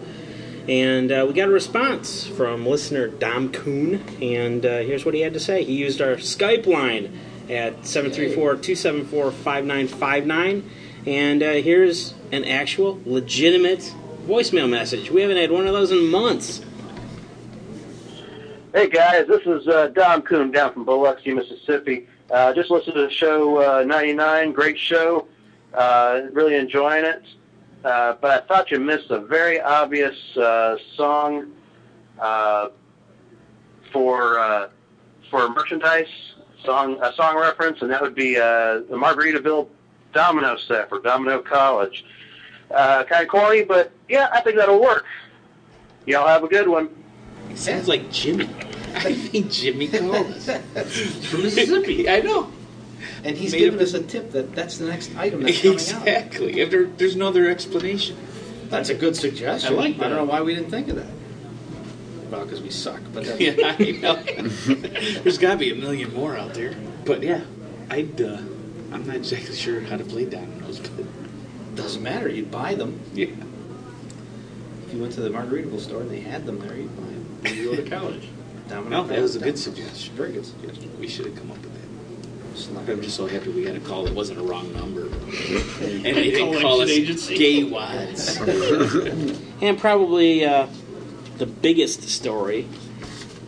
And 0.67 1.13
uh, 1.13 1.23
we 1.25 1.33
got 1.33 1.47
a 1.47 1.51
response 1.51 2.27
from 2.27 2.65
listener 2.65 3.07
Dom 3.07 3.53
Kuhn, 3.53 4.03
and 4.21 4.65
uh, 4.65 4.79
here's 4.79 5.05
what 5.05 5.13
he 5.13 5.21
had 5.21 5.33
to 5.35 5.39
say. 5.39 5.63
He 5.63 5.75
used 5.75 6.01
our 6.01 6.17
Skype 6.17 6.65
line 6.65 7.17
at 7.49 7.83
734-274-5959, 7.83 10.63
and 11.05 11.41
uh, 11.41 11.53
here's 11.53 12.13
an 12.33 12.43
actual, 12.43 12.99
legitimate 13.05 13.93
voicemail 14.25 14.69
message. 14.69 15.09
We 15.09 15.21
haven't 15.21 15.37
had 15.37 15.51
one 15.51 15.67
of 15.67 15.73
those 15.73 15.91
in 15.91 16.07
months. 16.07 16.59
Hey 18.77 18.89
guys, 18.89 19.25
this 19.27 19.41
is 19.47 19.67
uh, 19.67 19.87
Dom 19.87 20.21
Coon 20.21 20.51
down 20.51 20.71
from 20.71 20.85
Biloxi, 20.85 21.33
Mississippi. 21.33 22.07
Uh, 22.29 22.53
just 22.53 22.69
listened 22.69 22.93
to 22.93 23.07
the 23.07 23.09
show 23.09 23.79
uh, 23.79 23.83
99, 23.83 24.51
great 24.51 24.77
show. 24.77 25.27
Uh, 25.73 26.27
really 26.31 26.53
enjoying 26.53 27.03
it. 27.03 27.23
Uh, 27.83 28.13
but 28.21 28.29
I 28.29 28.45
thought 28.45 28.69
you 28.69 28.79
missed 28.79 29.09
a 29.09 29.19
very 29.19 29.59
obvious 29.59 30.15
uh, 30.37 30.77
song 30.95 31.53
uh, 32.19 32.69
for 33.91 34.37
uh, 34.37 34.69
for 35.31 35.49
merchandise 35.49 36.35
song 36.63 36.99
a 37.01 37.11
song 37.13 37.35
reference, 37.35 37.81
and 37.81 37.89
that 37.89 37.99
would 37.99 38.13
be 38.13 38.37
uh, 38.37 38.81
the 38.81 38.95
Margaritaville 38.95 39.69
Domino 40.13 40.55
set 40.55 40.87
for 40.87 40.99
Domino 40.99 41.41
College. 41.41 42.05
Uh, 42.69 43.03
kind 43.05 43.23
of 43.23 43.27
corny, 43.27 43.63
but 43.63 43.91
yeah, 44.07 44.29
I 44.31 44.41
think 44.41 44.55
that'll 44.55 44.79
work. 44.79 45.05
Y'all 46.05 46.27
have 46.27 46.43
a 46.43 46.47
good 46.47 46.67
one. 46.67 46.89
It 47.49 47.57
sounds 47.57 47.87
like 47.87 48.11
Jimmy. 48.11 48.45
I 48.95 49.13
think 49.13 49.51
Jimmy 49.51 49.87
called 49.87 50.27
us. 50.27 50.45
From 51.29 51.43
Mississippi. 51.43 52.09
I 52.09 52.21
know. 52.21 52.51
And 53.23 53.37
he's 53.37 53.51
Made 53.51 53.59
giving 53.59 53.81
us 53.81 53.93
a 53.93 54.01
tip 54.01 54.31
that 54.31 54.55
that's 54.55 54.77
the 54.77 54.87
next 54.87 55.15
item 55.15 55.43
that's 55.43 55.57
coming 55.61 55.77
out. 55.77 55.81
Exactly. 55.81 56.59
If 56.61 56.71
there, 56.71 56.85
there's 56.85 57.15
no 57.15 57.27
other 57.27 57.49
explanation. 57.49 58.17
That's 58.69 58.89
a 58.89 58.95
good 58.95 59.15
suggestion. 59.15 59.73
I 59.73 59.75
like 59.75 59.97
that. 59.97 60.05
I 60.05 60.09
don't 60.09 60.17
know 60.17 60.23
why 60.31 60.41
we 60.41 60.55
didn't 60.55 60.71
think 60.71 60.87
of 60.89 60.95
that. 60.97 61.07
Well, 62.31 62.43
because 62.43 62.61
we 62.61 62.69
suck. 62.69 63.01
But 63.13 63.25
that's, 63.25 63.39
Yeah, 63.39 63.75
I 63.79 63.91
know. 63.91 64.15
There's 65.21 65.37
got 65.37 65.53
to 65.53 65.57
be 65.57 65.71
a 65.71 65.75
million 65.75 66.13
more 66.13 66.35
out 66.37 66.53
there. 66.53 66.75
But 67.05 67.21
yeah, 67.23 67.41
I'd. 67.89 68.19
Uh, 68.21 68.37
I'm 68.91 69.05
not 69.05 69.15
exactly 69.17 69.55
sure 69.55 69.81
how 69.81 69.97
to 69.97 70.03
play 70.03 70.25
dominoes, 70.25 70.79
but 70.79 71.05
doesn't 71.75 72.01
matter. 72.03 72.27
You'd 72.29 72.51
buy 72.51 72.75
them. 72.75 72.99
yeah. 73.13 73.27
If 74.87 74.93
you 74.93 75.01
went 75.01 75.13
to 75.13 75.21
the 75.21 75.29
Margaritaville 75.29 75.79
store 75.81 76.01
and 76.01 76.09
they 76.09 76.21
had 76.21 76.45
them 76.45 76.59
there, 76.59 76.75
you'd 76.75 76.95
buy 76.95 77.03
them. 77.03 77.16
When 77.41 77.55
you 77.55 77.75
go 77.75 77.83
to 77.83 77.89
college. 77.89 78.29
Domino 78.67 79.03
No, 79.03 79.07
that 79.07 79.21
was 79.21 79.35
a 79.35 79.39
good 79.39 79.57
suggestion. 79.57 80.15
Very 80.15 80.33
good 80.33 80.45
suggestion. 80.45 80.99
We 80.99 81.07
should 81.07 81.25
have 81.25 81.35
come 81.35 81.51
up 81.51 81.57
with 81.57 81.73
that. 81.73 81.87
I'm 82.91 83.01
just 83.01 83.15
so 83.15 83.27
happy 83.27 83.51
we 83.51 83.65
got 83.65 83.75
a 83.75 83.79
call 83.79 84.05
that 84.05 84.13
wasn't 84.13 84.39
a 84.39 84.43
wrong 84.43 84.73
number. 84.73 85.01
and 85.07 86.03
they 86.03 86.31
didn't 86.31 86.59
call 86.59 86.81
us 86.81 87.27
gay 87.29 87.63
wads. 87.63 88.39
And 89.59 89.79
probably 89.79 90.45
uh, 90.45 90.67
the 91.37 91.47
biggest 91.47 92.03
story 92.09 92.67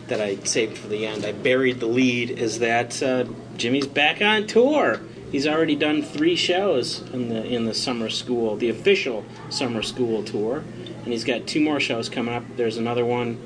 that 0.08 0.20
I 0.20 0.36
saved 0.38 0.76
for 0.76 0.88
the 0.88 1.06
end, 1.06 1.24
I 1.24 1.30
buried 1.30 1.78
the 1.78 1.86
lead, 1.86 2.30
is 2.30 2.58
that 2.58 3.00
uh, 3.00 3.26
Jimmy's 3.56 3.86
back 3.86 4.20
on 4.20 4.48
tour. 4.48 5.00
He's 5.30 5.46
already 5.46 5.76
done 5.76 6.02
three 6.02 6.34
shows 6.34 7.02
in 7.12 7.28
the 7.28 7.44
in 7.44 7.64
the 7.64 7.74
summer 7.74 8.10
school, 8.10 8.56
the 8.56 8.68
official 8.68 9.24
summer 9.50 9.82
school 9.82 10.24
tour, 10.24 10.64
and 11.04 11.06
he's 11.06 11.22
got 11.22 11.46
two 11.46 11.60
more 11.60 11.78
shows 11.78 12.08
coming 12.08 12.34
up. 12.34 12.42
There's 12.56 12.76
another 12.76 13.04
one 13.04 13.40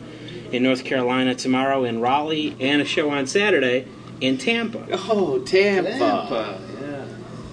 in 0.55 0.63
North 0.63 0.85
Carolina 0.85 1.35
tomorrow 1.35 1.83
in 1.85 2.01
Raleigh, 2.01 2.57
and 2.61 2.81
a 2.81 2.85
show 2.85 3.11
on 3.11 3.27
Saturday 3.27 3.89
in 4.21 4.39
Tampa. 4.39 4.87
Oh, 4.93 5.41
Tampa. 5.41 5.91
Tampa, 5.91 6.61
yeah. 6.81 7.07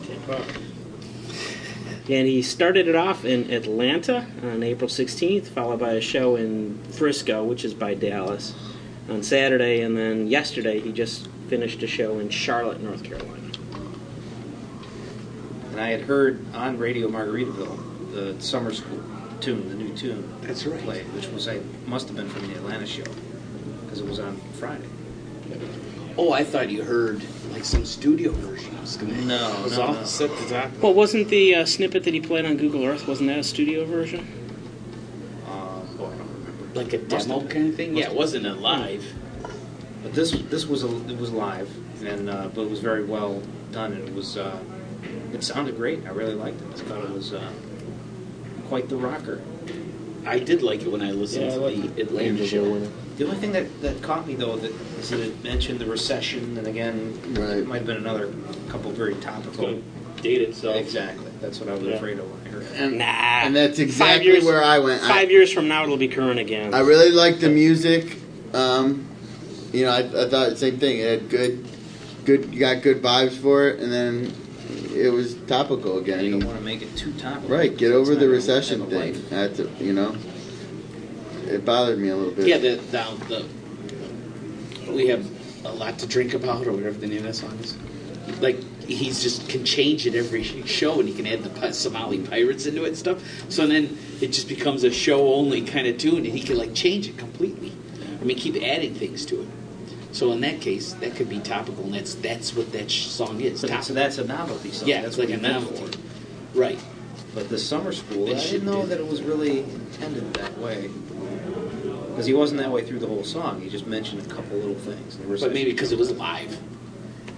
Tampa. 0.05 0.45
And 2.09 2.27
he 2.27 2.41
started 2.41 2.87
it 2.87 2.95
off 2.95 3.25
in 3.25 3.51
Atlanta 3.51 4.27
on 4.43 4.61
April 4.61 4.89
16th, 4.89 5.47
followed 5.47 5.79
by 5.79 5.93
a 5.93 6.01
show 6.01 6.35
in 6.35 6.77
Frisco, 6.91 7.43
which 7.43 7.65
is 7.65 7.73
by 7.73 7.95
Dallas, 7.95 8.53
on 9.09 9.23
Saturday. 9.23 9.81
And 9.81 9.97
then 9.97 10.27
yesterday, 10.27 10.79
he 10.79 10.91
just 10.91 11.27
finished 11.47 11.81
a 11.81 11.87
show 11.87 12.19
in 12.19 12.29
Charlotte, 12.29 12.81
North 12.81 13.03
Carolina. 13.03 13.49
And 15.71 15.79
I 15.79 15.89
had 15.89 16.01
heard 16.01 16.45
on 16.53 16.77
Radio 16.77 17.07
Margaritaville 17.07 18.13
the 18.13 18.41
summer 18.41 18.73
school 18.73 19.01
tune, 19.41 19.67
the 19.69 19.75
new 19.75 19.95
tune. 19.95 20.33
That's 20.41 20.65
right. 20.65 20.81
Played, 20.81 21.13
which 21.13 21.27
was 21.27 21.47
I 21.47 21.61
must 21.87 22.07
have 22.07 22.15
been 22.15 22.29
from 22.29 22.47
the 22.47 22.55
Atlanta 22.55 22.85
show 22.85 23.03
because 23.83 23.99
it 23.99 24.07
was 24.07 24.19
on 24.19 24.37
Friday. 24.53 24.87
Oh, 26.17 26.33
I 26.33 26.43
thought 26.43 26.69
you 26.69 26.83
heard 26.83 27.23
like 27.51 27.65
some 27.65 27.85
studio 27.85 28.31
version. 28.31 28.75
I 28.77 28.81
was 28.81 28.97
gonna. 28.97 29.13
No, 29.21 29.57
I 29.59 29.63
was 29.63 29.77
no, 29.77 29.83
all 29.83 29.93
no. 29.93 30.03
set 30.03 30.29
to 30.37 30.49
talk. 30.49 30.71
Well, 30.81 30.93
wasn't 30.93 31.29
the 31.29 31.55
uh, 31.55 31.65
snippet 31.65 32.03
that 32.03 32.13
he 32.13 32.21
played 32.21 32.45
on 32.45 32.57
Google 32.57 32.85
Earth 32.85 33.07
wasn't 33.07 33.29
that 33.29 33.39
a 33.39 33.43
studio 33.43 33.85
version? 33.85 34.27
Boy, 36.01 36.07
I 36.07 36.09
don't 36.09 36.19
remember. 36.19 36.79
like 36.79 36.93
a 36.93 36.97
demo 36.97 37.47
kind 37.47 37.69
of 37.69 37.75
thing. 37.75 37.95
Yeah, 37.95 38.09
it 38.09 38.15
wasn't 38.15 38.47
a 38.47 38.53
live. 38.53 39.05
But 40.03 40.13
this 40.13 40.31
this 40.31 40.65
was 40.65 40.83
a, 40.83 40.87
it 41.09 41.17
was 41.17 41.31
live, 41.31 41.69
and 42.03 42.29
uh, 42.29 42.49
but 42.53 42.61
it 42.61 42.69
was 42.69 42.79
very 42.79 43.03
well 43.03 43.41
done, 43.71 43.93
and 43.93 44.07
it 44.07 44.15
was 44.15 44.37
uh, 44.37 44.59
it 45.33 45.43
sounded 45.43 45.77
great. 45.77 46.05
I 46.05 46.09
really 46.09 46.33
liked 46.33 46.59
it. 46.61 46.67
I 46.73 46.83
thought 46.85 47.03
it 47.03 47.11
was 47.11 47.33
uh, 47.33 47.51
quite 48.71 48.87
the 48.87 48.95
rocker. 48.95 49.41
I 50.25 50.39
did 50.39 50.61
like 50.61 50.81
it 50.81 50.89
when 50.89 51.01
I 51.01 51.11
listened 51.11 51.43
Yeah, 51.47 51.55
to 51.55 51.59
like 51.59 51.95
the 51.95 52.01
Atlanta 52.03 52.29
Angels 52.29 52.49
show. 52.49 52.79
The 53.17 53.25
only 53.25 53.35
thing 53.35 53.51
that, 53.51 53.81
that 53.81 54.01
caught 54.01 54.25
me 54.25 54.33
though 54.35 54.55
that 54.55 54.71
is 54.97 55.09
that 55.09 55.19
it 55.19 55.43
mentioned 55.43 55.79
the 55.79 55.85
recession, 55.87 56.57
and 56.57 56.65
again, 56.65 57.19
Right. 57.37 57.57
it 57.57 57.67
might 57.67 57.79
have 57.79 57.85
been 57.85 57.97
another 57.97 58.31
couple 58.69 58.91
very 58.91 59.15
topical. 59.15 59.61
Going 59.65 59.83
to 60.15 60.23
date 60.23 60.41
itself. 60.41 60.77
Exactly, 60.77 61.25
that's 61.41 61.59
what 61.59 61.67
I 61.67 61.73
was 61.73 61.83
Yeah. 61.83 61.95
afraid 61.95 62.17
of 62.19 62.31
when 62.31 62.47
I 62.47 62.55
heard 62.55 62.63
it. 62.63 62.81
And, 62.81 62.97
Nah. 62.99 63.03
and 63.43 63.53
that's 63.53 63.77
exactly 63.77 64.27
years- 64.31 64.45
where 64.45 64.63
I 64.63 64.79
went. 64.79 65.03
I- 65.03 65.09
Five 65.09 65.31
years 65.31 65.51
from 65.51 65.67
now, 65.67 65.83
it'll 65.83 65.97
be 65.97 66.07
current 66.07 66.39
again. 66.39 66.73
I 66.73 66.79
really 66.79 67.11
liked 67.11 67.41
the 67.41 67.49
music. 67.49 68.15
Um, 68.53 69.03
you 69.73 69.83
know, 69.83 69.91
I, 69.91 69.99
I 69.99 70.29
thought 70.29 70.49
the 70.51 70.55
same 70.55 70.77
thing. 70.77 70.99
It 70.99 71.09
had 71.09 71.29
good, 71.29 71.65
good. 72.23 72.53
You 72.53 72.59
got 72.61 72.81
good 72.83 73.01
vibes 73.01 73.33
for 73.33 73.67
it, 73.67 73.81
and 73.81 73.91
then 73.91 74.31
it 74.91 75.11
was 75.11 75.35
topical 75.47 75.97
again. 75.97 76.23
You 76.25 76.31
don't 76.31 76.45
want 76.45 76.57
to 76.57 76.63
make 76.63 76.81
it 76.81 76.95
too 76.95 77.13
topical. 77.13 77.49
right, 77.49 77.75
get 77.75 77.91
over 77.91 78.15
the 78.15 78.27
recession 78.27 78.79
have 78.81 78.87
a 78.87 78.91
thing. 78.91 79.13
life. 79.13 79.29
That's 79.29 79.59
a, 79.59 79.69
you 79.79 79.93
know, 79.93 80.15
it 81.47 81.65
bothered 81.65 81.99
me 81.99 82.09
a 82.09 82.15
little 82.15 82.33
bit. 82.33 82.47
Yeah, 82.47 82.57
the, 82.57 82.75
the 82.75 83.45
the 84.87 84.91
we 84.91 85.07
have 85.07 85.29
a 85.65 85.71
lot 85.71 85.99
to 85.99 86.07
drink 86.07 86.33
about, 86.33 86.67
or 86.67 86.73
whatever 86.73 86.97
the 86.97 87.07
name 87.07 87.19
of 87.19 87.23
that 87.23 87.35
song 87.35 87.57
is. 87.59 87.77
Like 88.41 88.61
he's 88.83 89.21
just 89.21 89.47
can 89.49 89.65
change 89.65 90.05
it 90.05 90.15
every 90.15 90.43
show, 90.43 90.99
and 90.99 91.07
he 91.07 91.15
can 91.15 91.27
add 91.27 91.43
the 91.43 91.73
Somali 91.73 92.19
pirates 92.19 92.65
into 92.65 92.83
it 92.83 92.89
and 92.89 92.97
stuff. 92.97 93.23
So 93.49 93.65
then 93.67 93.97
it 94.19 94.27
just 94.27 94.47
becomes 94.47 94.83
a 94.83 94.91
show 94.91 95.33
only 95.33 95.61
kind 95.61 95.87
of 95.87 95.97
tune, 95.97 96.17
and 96.17 96.27
he 96.27 96.41
can 96.41 96.57
like 96.57 96.73
change 96.73 97.07
it 97.07 97.17
completely. 97.17 97.71
I 98.19 98.23
mean, 98.23 98.37
keep 98.37 98.61
adding 98.61 98.93
things 98.93 99.25
to 99.27 99.41
it. 99.41 99.47
So 100.11 100.31
in 100.33 100.41
that 100.41 100.59
case, 100.61 100.93
that 100.93 101.15
could 101.15 101.29
be 101.29 101.39
topical, 101.39 101.83
and 101.85 101.93
that's 101.93 102.15
that's 102.15 102.55
what 102.55 102.71
that 102.73 102.91
sh- 102.91 103.05
song 103.07 103.39
is. 103.41 103.61
So, 103.61 103.67
so 103.81 103.93
that's 103.93 104.17
a 104.17 104.25
novelty 104.25 104.71
song. 104.71 104.87
yeah, 104.89 105.01
that's 105.01 105.17
it's 105.17 105.29
like 105.29 105.37
a 105.37 105.41
novelty, 105.41 105.97
right? 106.53 106.79
But 107.33 107.47
the 107.49 107.57
summer 107.57 107.93
school, 107.93 108.25
They 108.25 108.35
I 108.35 108.39
didn't 108.41 108.65
know 108.65 108.81
do. 108.81 108.87
that 108.89 108.99
it 108.99 109.07
was 109.07 109.21
really 109.21 109.59
intended 109.59 110.33
that 110.33 110.57
way. 110.57 110.89
Because 112.09 112.25
he 112.25 112.33
wasn't 112.33 112.59
that 112.59 112.69
way 112.69 112.85
through 112.85 112.99
the 112.99 113.07
whole 113.07 113.23
song. 113.23 113.61
He 113.61 113.69
just 113.69 113.87
mentioned 113.87 114.21
a 114.21 114.25
couple 114.33 114.57
little 114.57 114.75
things. 114.75 115.17
the 115.17 115.23
But 115.27 115.53
maybe 115.53 115.71
because 115.71 115.93
it 115.93 115.97
was 115.97 116.11
live. 116.11 116.59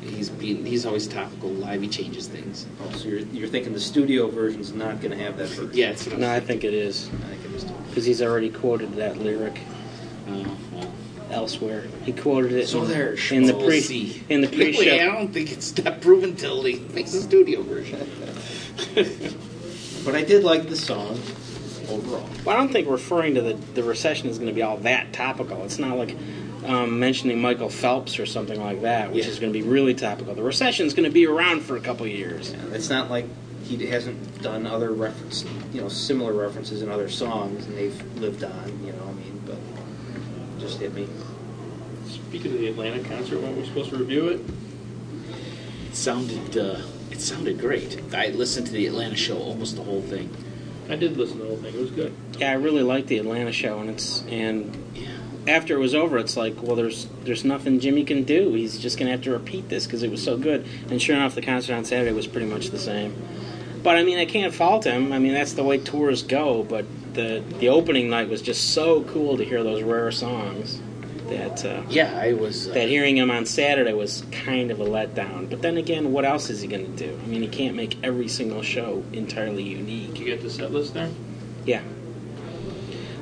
He's 0.01 0.30
being 0.30 0.65
he's 0.65 0.86
always 0.86 1.08
topical 1.08 1.50
live. 1.51 1.82
He 1.82 1.88
changes 1.88 2.27
things. 2.27 2.65
Oh, 2.82 2.92
so 2.94 3.08
you're, 3.08 3.20
you're 3.20 3.48
thinking 3.48 3.74
the 3.74 3.80
studio 3.80 4.30
version's 4.30 4.74
not 4.74 5.00
going 5.00 5.12
to 5.15 5.24
have 5.24 5.38
that 5.38 5.48
version? 5.50 5.72
Yeah, 5.74 5.92
it's 5.92 6.08
no, 6.08 6.30
I 6.30 6.39
think 6.39 6.63
it 6.63 6.74
is 6.74 7.08
I 7.08 7.27
think 7.36 7.46
it 7.46 7.51
is 7.56 7.63
because 7.89 8.03
he's 8.06 8.22
already 8.22 8.50
quoted 8.50 8.94
that 8.96 9.18
lyric 9.18 9.60
Oh, 10.27 10.58
well. 10.74 10.92
Elsewhere. 11.34 11.84
He 12.06 12.13
quoted 12.13 12.52
it 12.54 12.68
So 12.68 12.84
in, 12.84 12.90
there, 12.90 13.16
in 13.32 13.44
the 13.46 13.54
pre 13.54 13.82
see. 13.82 14.24
in 14.30 14.42
the 14.42 14.48
Wait, 14.48 14.56
I 14.60 14.75
pre-show. 14.78 14.98
don't 15.12 15.34
think 15.34 15.52
it's 15.52 15.72
that 15.72 16.00
proven 16.02 16.36
till 16.36 16.63
he 16.63 16.80
makes 16.94 17.13
a 17.13 17.22
studio 17.22 17.62
version. 17.63 18.08
But 20.06 20.16
I 20.16 20.24
did 20.24 20.44
like 20.44 20.68
the 20.70 20.75
song 20.75 21.20
overall. 21.90 22.28
Well, 22.46 22.56
I 22.56 22.60
don't 22.60 22.72
think 22.72 22.90
referring 22.90 23.36
to 23.36 23.42
the, 23.42 23.54
the 23.74 23.84
recession 23.84 24.28
is 24.30 24.38
going 24.38 24.50
to 24.50 24.54
be 24.54 24.62
all 24.62 24.78
that 24.78 25.13
topical. 25.13 25.63
It's 25.63 25.80
not 25.80 25.98
like 25.98 26.16
um, 26.66 27.00
mentioning 27.00 27.40
Michael 27.42 27.70
Phelps 27.70 28.20
or 28.20 28.25
something 28.25 28.60
like 28.60 28.82
that, 28.82 29.12
which 29.13 29.25
Yeah. 29.25 29.32
is 29.32 29.40
going 29.40 29.54
to 29.54 29.58
be 29.60 29.66
really 29.66 29.94
topical. 29.94 30.36
The 30.36 30.44
recession 30.44 30.86
is 30.88 30.94
going 30.94 31.06
to 31.08 31.13
be 31.13 31.25
around 31.25 31.62
for 31.62 31.78
a 31.78 31.80
couple 31.82 32.06
years. 32.08 32.50
And 32.52 32.74
it's 32.74 32.90
not 32.90 33.10
like 33.10 33.25
he 33.63 33.86
hasn't 33.86 34.42
done 34.42 34.68
other 34.68 34.92
reference, 34.92 35.46
you 35.72 35.79
know, 35.79 35.88
similar 35.88 36.34
references 36.34 36.81
in 36.81 36.90
other 36.90 37.07
songs, 37.10 37.66
and 37.66 37.77
they've 37.77 38.18
lived 38.20 38.44
on. 38.44 38.86
You 38.86 38.92
know, 38.92 39.03
I 39.07 39.14
mean, 39.14 39.42
but 39.46 39.55
just 40.60 40.79
hit 40.79 40.94
me. 40.94 41.07
Speaking 42.33 42.53
of 42.53 42.61
the 42.61 42.67
Atlanta 42.69 43.07
concert, 43.07 43.41
when 43.41 43.55
we're 43.55 43.63
supposed 43.63 43.91
to 43.91 43.98
review 43.98 44.29
it, 44.29 44.41
It 45.87 45.96
sounded 45.96 46.57
uh, 46.57 46.81
it 47.11 47.22
sounded 47.22 47.59
great. 47.59 48.01
I 48.11 48.29
listened 48.29 48.65
to 48.65 48.74
the 48.74 48.87
Atlanta 48.87 49.15
show 49.15 49.37
almost 49.37 49.75
the 49.75 49.83
whole 49.83 50.01
thing. 50.01 50.35
I 50.89 50.96
did 50.96 51.15
listen 51.15 51.37
to 51.37 51.43
the 51.43 51.50
whole 51.50 51.57
thing. 51.59 51.75
It 51.75 51.79
was 51.79 51.91
good. 51.91 52.11
Yeah, 52.39 52.50
I 52.50 52.53
really 52.55 52.81
liked 52.81 53.05
the 53.05 53.19
Atlanta 53.19 53.51
show, 53.51 53.77
and 53.77 53.87
it's 53.87 54.24
and 54.31 54.75
Yeah. 54.96 55.09
after 55.48 55.75
it 55.75 55.77
was 55.77 55.93
over, 55.93 56.17
it's 56.17 56.35
like, 56.35 56.55
well, 56.63 56.75
there's 56.75 57.05
there's 57.24 57.46
nothing 57.46 57.79
Jimmy 57.79 58.03
can 58.03 58.24
do. 58.24 58.51
He's 58.55 58.79
just 58.79 58.98
going 58.98 59.05
to 59.05 59.11
have 59.11 59.22
to 59.25 59.31
repeat 59.31 59.69
this 59.69 59.85
because 59.85 60.01
it 60.01 60.09
was 60.09 60.24
so 60.24 60.35
good. 60.35 60.65
And 60.89 61.00
sure 61.00 61.15
enough, 61.15 61.35
the 61.35 61.43
concert 61.43 61.75
on 61.75 61.85
Saturday 61.85 62.13
was 62.13 62.25
pretty 62.25 62.48
much 62.48 62.72
the 62.72 62.79
same. 62.79 63.13
But 63.83 63.96
I 63.96 64.01
mean, 64.03 64.17
I 64.17 64.25
can't 64.25 64.55
fault 64.55 64.85
him. 64.85 65.13
I 65.13 65.19
mean, 65.19 65.33
that's 65.33 65.53
the 65.53 65.63
way 65.63 65.77
tours 65.77 66.24
go. 66.24 66.63
But 66.63 66.85
the 67.13 67.43
the 67.59 67.69
opening 67.69 68.09
night 68.09 68.27
was 68.27 68.41
just 68.41 68.72
so 68.74 69.03
cool 69.03 69.37
to 69.37 69.46
hear 69.46 69.61
those 69.61 69.83
rare 69.83 70.11
songs 70.11 70.81
that. 71.37 71.65
Uh, 71.65 71.83
Yeah, 71.89 72.17
I 72.17 72.33
was. 72.33 72.67
Uh, 72.67 72.74
that 72.74 72.87
hearing 72.87 73.17
him 73.17 73.29
on 73.29 73.46
Saturday 73.46 73.93
was 73.93 74.24
kind 74.31 74.72
of 74.72 74.79
a 74.79 74.85
letdown. 74.85 75.50
But 75.50 75.61
then 75.61 75.77
again, 75.77 76.11
what 76.11 76.25
else 76.25 76.50
is 76.50 76.61
he 76.61 76.67
going 76.67 76.85
to 76.96 77.07
do? 77.07 77.19
I 77.22 77.27
mean, 77.27 77.41
he 77.41 77.48
can't 77.48 77.75
make 77.75 77.98
every 78.03 78.27
single 78.27 78.61
show 78.61 79.03
entirely 79.13 79.63
unique. 79.63 80.19
You 80.19 80.25
get 80.25 80.41
the 80.41 80.50
set 80.50 80.72
list 80.72 80.93
there? 80.93 81.09
Yeah. 81.65 81.81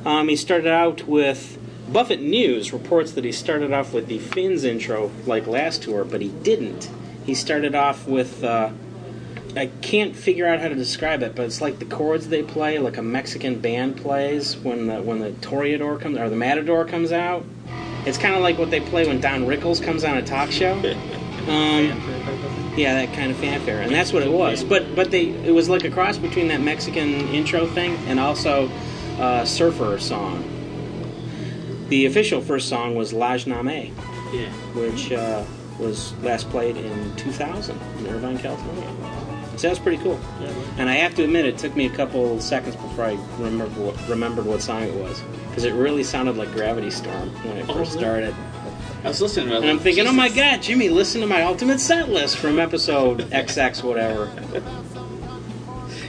Um, 0.06 0.30
he 0.30 0.36
started 0.36 0.72
out 0.72 1.08
with 1.08 1.58
Buffett 1.92 2.22
News 2.22 2.74
reports 2.74 3.12
that 3.14 3.24
he 3.24 3.32
started 3.32 3.72
off 3.72 3.94
with 3.94 4.08
the 4.08 4.20
Fins 4.20 4.64
intro 4.64 5.12
like 5.26 5.48
last 5.48 5.84
tour, 5.84 6.04
but 6.04 6.22
he 6.22 6.30
didn't. 6.30 6.90
He 7.26 7.36
started 7.36 7.76
off 7.76 8.08
with 8.08 8.44
uh, 8.44 8.72
I 9.56 9.68
can't 9.82 10.16
figure 10.16 10.48
out 10.48 10.62
how 10.62 10.70
to 10.70 10.76
describe 10.76 11.22
it, 11.24 11.36
but 11.36 11.46
it's 11.46 11.60
like 11.60 11.80
the 11.80 11.86
chords 11.86 12.30
they 12.30 12.42
play, 12.42 12.80
like 12.80 12.98
a 12.98 13.02
Mexican 13.02 13.60
band 13.60 13.98
plays 13.98 14.56
when 14.56 14.88
the 14.88 15.02
when 15.02 15.20
the 15.20 15.32
Toreador 15.32 16.00
comes 16.00 16.18
or 16.18 16.30
the 16.30 16.36
Matador 16.38 16.86
comes 16.86 17.12
out. 17.12 17.44
It's 18.06 18.18
kind 18.18 18.36
of 18.36 18.42
like 18.42 18.58
what 18.58 18.72
they 18.72 18.80
play 18.80 19.08
when 19.08 19.20
Don 19.20 19.46
Rickles 19.46 19.84
comes 19.84 20.04
on 20.04 20.18
a 20.18 20.22
talk 20.22 20.52
show. 20.52 20.82
Um, 21.42 21.88
yeah, 22.78 22.94
that 22.94 23.16
kind 23.16 23.32
of 23.32 23.38
fanfare, 23.38 23.82
and 23.82 23.92
that's 23.92 24.14
what 24.14 24.22
it 24.22 24.32
was. 24.32 24.64
But 24.64 24.96
but 24.96 25.10
they 25.10 25.30
it 25.30 25.52
was 25.52 25.70
like 25.70 25.84
a 25.84 25.90
cross 25.90 26.20
between 26.20 26.50
that 26.50 26.62
Mexican 26.62 27.10
intro 27.30 27.66
thing 27.66 27.96
and 28.06 28.20
also 28.20 28.70
a 29.20 29.46
surfer 29.46 29.98
song. 30.00 30.44
The 31.90 32.06
official 32.06 32.42
first 32.42 32.70
song 32.70 32.94
was 32.94 33.12
Lage 33.12 33.48
Nom 33.48 33.68
Ai, 33.68 33.92
yeah. 34.32 34.50
which 34.76 35.12
uh, 35.12 35.44
was 35.80 36.14
last 36.20 36.50
played 36.50 36.78
in 36.78 37.16
2000 37.16 37.78
in 37.98 38.08
Irvine, 38.08 38.38
California. 38.38 38.88
So 39.58 39.68
that's 39.68 39.80
pretty 39.80 40.02
cool. 40.02 40.20
And 40.78 40.90
I 40.90 40.94
have 40.94 41.14
to 41.16 41.24
admit, 41.24 41.46
it 41.46 41.58
took 41.58 41.76
me 41.76 41.86
a 41.86 41.90
couple 41.90 42.40
seconds 42.40 42.76
before 42.76 43.06
I 43.06 43.18
remembered 43.38 43.76
what, 43.78 44.10
remembered 44.10 44.46
what 44.46 44.62
song 44.62 44.84
it 44.84 44.94
was 44.96 45.22
because 45.50 45.66
it 45.66 45.74
really 45.74 46.04
sounded 46.04 46.38
like 46.38 46.52
Gravity 46.52 46.90
Storm 46.90 47.30
when 47.46 47.58
it 47.58 47.66
Oh, 47.70 47.74
first 47.74 47.94
started. 47.94 48.34
I 49.04 49.08
was 49.10 49.22
listening 49.22 49.50
to 49.50 49.56
it. 49.56 49.62
And 49.62 49.70
I'm 49.70 49.80
thinking, 49.80 50.08
oh 50.08 50.14
my 50.14 50.30
god, 50.30 50.62
Jimmy, 50.62 50.90
listen 50.90 51.22
to 51.22 51.28
my 51.28 51.44
ultimate 51.44 51.80
set 51.80 52.10
list 52.10 52.38
from 52.38 52.60
episode 52.60 53.20
XX, 53.32 53.84
whatever. 53.84 54.32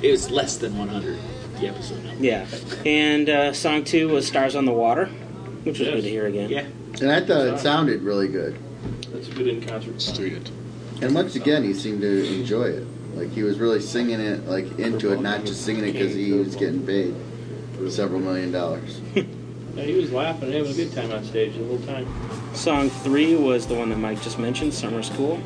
It 0.03 0.11
was 0.11 0.31
less 0.31 0.57
than 0.59 0.77
100. 0.79 1.19
The 1.61 1.69
episode 1.69 2.05
number. 2.05 2.25
Yeah. 2.25 2.47
And 2.85 3.29
uh, 3.29 3.53
song 3.53 3.85
two 3.85 4.09
was 4.09 4.27
Stars 4.27 4.57
on 4.57 4.65
the 4.65 4.73
Water, 4.73 5.07
which 5.65 5.79
was 5.79 5.89
Yes. 5.89 5.95
good 5.97 6.03
to 6.03 6.09
hear 6.11 6.27
again. 6.27 6.49
Yeah. 6.51 6.67
And 7.01 7.11
I 7.11 7.21
thought 7.21 7.47
it 7.47 7.59
sounded 7.61 8.03
really 8.03 8.29
good. 8.29 8.57
That's 9.13 9.29
a 9.29 9.33
good 9.33 9.49
in 9.49 9.61
concert. 9.63 10.01
song. 10.01 10.41
And 11.01 11.15
once 11.15 11.35
again, 11.37 11.63
he 11.65 11.73
seemed 11.75 12.01
to 12.03 12.35
enjoy 12.41 12.65
it. 12.65 12.87
Like 13.15 13.31
he 13.31 13.43
was 13.43 13.59
really 13.59 13.81
singing 13.81 14.21
it, 14.21 14.47
like 14.47 14.79
into 14.79 15.13
it, 15.13 15.21
not 15.21 15.45
just 15.45 15.65
singing 15.65 15.85
it 15.85 15.93
because 15.93 16.15
he 16.15 16.33
was 16.33 16.57
getting 16.57 16.85
paid 16.87 17.15
several 17.91 18.21
million 18.21 18.53
dollars. 18.53 19.01
Yeah, 19.75 19.85
he 19.85 19.95
was 19.95 20.13
laughing 20.13 20.45
and 20.45 20.55
having 20.55 20.71
a 20.71 20.75
good 20.75 20.93
time 20.93 21.11
on 21.13 21.25
stage 21.25 21.57
the 21.57 21.65
whole 21.65 21.79
time. 21.79 22.07
Song 22.55 22.91
three 22.91 23.35
was 23.37 23.67
the 23.67 23.75
one 23.75 23.89
that 23.89 23.97
Mike 23.97 24.21
just 24.21 24.39
mentioned, 24.39 24.75
Summer 24.75 25.03
School. 25.03 25.41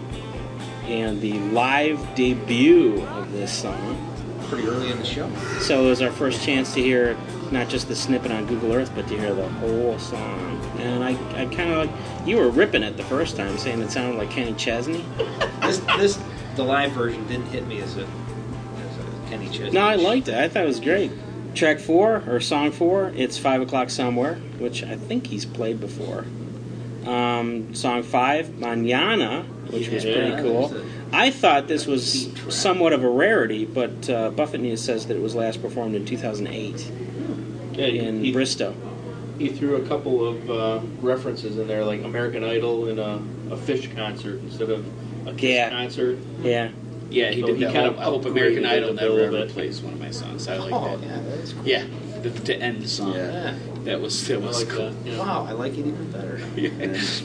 And 0.87 1.21
the 1.21 1.35
live 1.51 2.15
debut 2.17 3.03
of 3.03 3.31
this 3.31 3.53
song. 3.53 4.13
Pretty 4.49 4.67
early 4.67 4.91
in 4.91 4.99
the 4.99 5.05
show. 5.05 5.31
So 5.61 5.85
it 5.85 5.89
was 5.89 6.03
our 6.03 6.11
first 6.11 6.43
chance 6.45 6.75
to 6.75 6.83
hear 6.83 7.17
not 7.53 7.69
just 7.69 7.87
the 7.87 7.95
snippet 7.95 8.33
on 8.33 8.47
Google 8.47 8.73
Earth, 8.73 8.91
but 8.97 9.07
to 9.09 9.17
hear 9.17 9.33
the 9.33 9.49
whole 9.49 9.97
song. 9.99 10.61
And 10.79 11.05
I, 11.05 11.11
I 11.41 11.47
kind 11.47 11.71
of 11.71 11.87
like, 11.87 12.27
you 12.27 12.37
were 12.37 12.51
ripping 12.51 12.83
it 12.83 12.97
the 12.97 13.05
first 13.05 13.37
time, 13.37 13.57
saying 13.59 13.81
it 13.81 13.91
sounded 13.93 14.19
like 14.19 14.31
Kenny 14.31 14.55
Chesney. 14.55 15.05
This, 15.63 15.79
this, 15.99 16.19
the 16.57 16.65
live 16.65 16.93
version 16.93 17.27
didn't 17.29 17.47
hit 17.47 17.67
me 17.67 17.81
as 17.81 17.97
a, 17.97 18.03
as 18.03 18.07
a 18.07 19.29
Kenny 19.31 19.47
Chesney. 19.49 19.71
No, 19.71 19.81
I 19.83 19.95
liked 19.97 20.29
it. 20.29 20.35
I 20.35 20.49
thought 20.49 20.65
it 20.65 20.69
was 20.69 20.81
great. 20.81 21.11
Track 21.55 21.79
four, 21.79 22.23
or 22.27 22.41
song 22.41 22.71
four, 22.71 23.13
it's 23.17 23.39
Five 23.39 23.63
O'Clock 23.63 23.89
Somewhere, 23.91 24.35
which 24.59 24.83
I 24.83 24.97
think 24.97 25.27
he's 25.29 25.47
played 25.47 25.81
before. 25.81 26.27
Um, 27.07 27.75
song 27.75 28.03
five, 28.03 28.59
Manana, 28.59 29.43
which 29.71 29.89
was 29.89 30.05
Yeah, 30.05 30.15
pretty 30.31 30.43
cool. 30.43 30.69
there's 30.69 30.85
I 31.13 31.31
thought 31.31 31.69
this 31.69 31.87
was 31.87 32.29
somewhat 32.49 32.93
of 32.93 33.05
a 33.05 33.09
rarity, 33.09 33.65
but 33.65 34.11
uh, 34.11 34.31
Buffett 34.31 34.61
News 34.61 34.83
says 34.83 35.07
that 35.07 35.17
it 35.17 35.23
was 35.23 35.35
last 35.37 35.63
performed 35.63 35.95
in 35.95 36.05
2008 36.05 36.91
Yeah, 37.75 37.87
in 37.87 38.25
he, 38.25 38.33
Bristow. 38.33 38.75
he 39.39 39.49
threw 39.51 39.77
a 39.77 39.87
couple 39.87 40.27
of 40.27 40.51
uh, 40.51 40.81
references 41.01 41.59
in 41.59 41.69
there, 41.69 41.85
like 41.85 42.03
American 42.03 42.43
Idol 42.43 42.89
and 42.89 42.99
a, 42.99 43.15
a 43.55 43.57
Phish 43.57 43.95
concert 43.95 44.41
instead 44.41 44.69
of 44.69 44.85
a 45.27 45.33
Yeah. 45.35 45.71
concert. 45.71 46.19
Yeah. 46.43 46.71
Yeah, 47.09 47.31
he 47.31 47.41
did 47.43 47.57
he 47.57 47.65
kind 47.65 47.87
of 47.87 47.99
I 47.99 48.05
hope 48.05 48.25
American 48.25 48.65
Idol 48.67 48.93
never 48.95 49.21
ever 49.21 49.31
bit. 49.31 49.51
plays 49.51 49.81
one 49.81 49.95
of 49.95 50.01
my 50.01 50.11
songs. 50.11 50.49
I 50.49 50.57
like 50.57 50.73
Oh, 50.73 50.97
that. 50.97 51.07
yeah, 51.07 51.21
that's 51.37 51.53
cool. 51.53 51.63
Yeah, 51.65 51.85
to, 52.25 52.31
to 52.31 52.57
end 52.57 52.83
the 52.83 52.89
song. 52.89 53.15
Yeah. 53.15 53.55
That 53.85 54.01
was 54.01 54.27
that 54.27 54.43
was 54.43 54.65
like 54.65 54.69
cool. 54.75 54.91
that. 54.91 55.07
Yeah. 55.09 55.19
Wow, 55.21 55.47
I 55.49 55.53
like 55.53 55.75
it 55.75 55.87
even 55.87 56.11
better. 56.11 56.41
Yeah. 56.57 56.71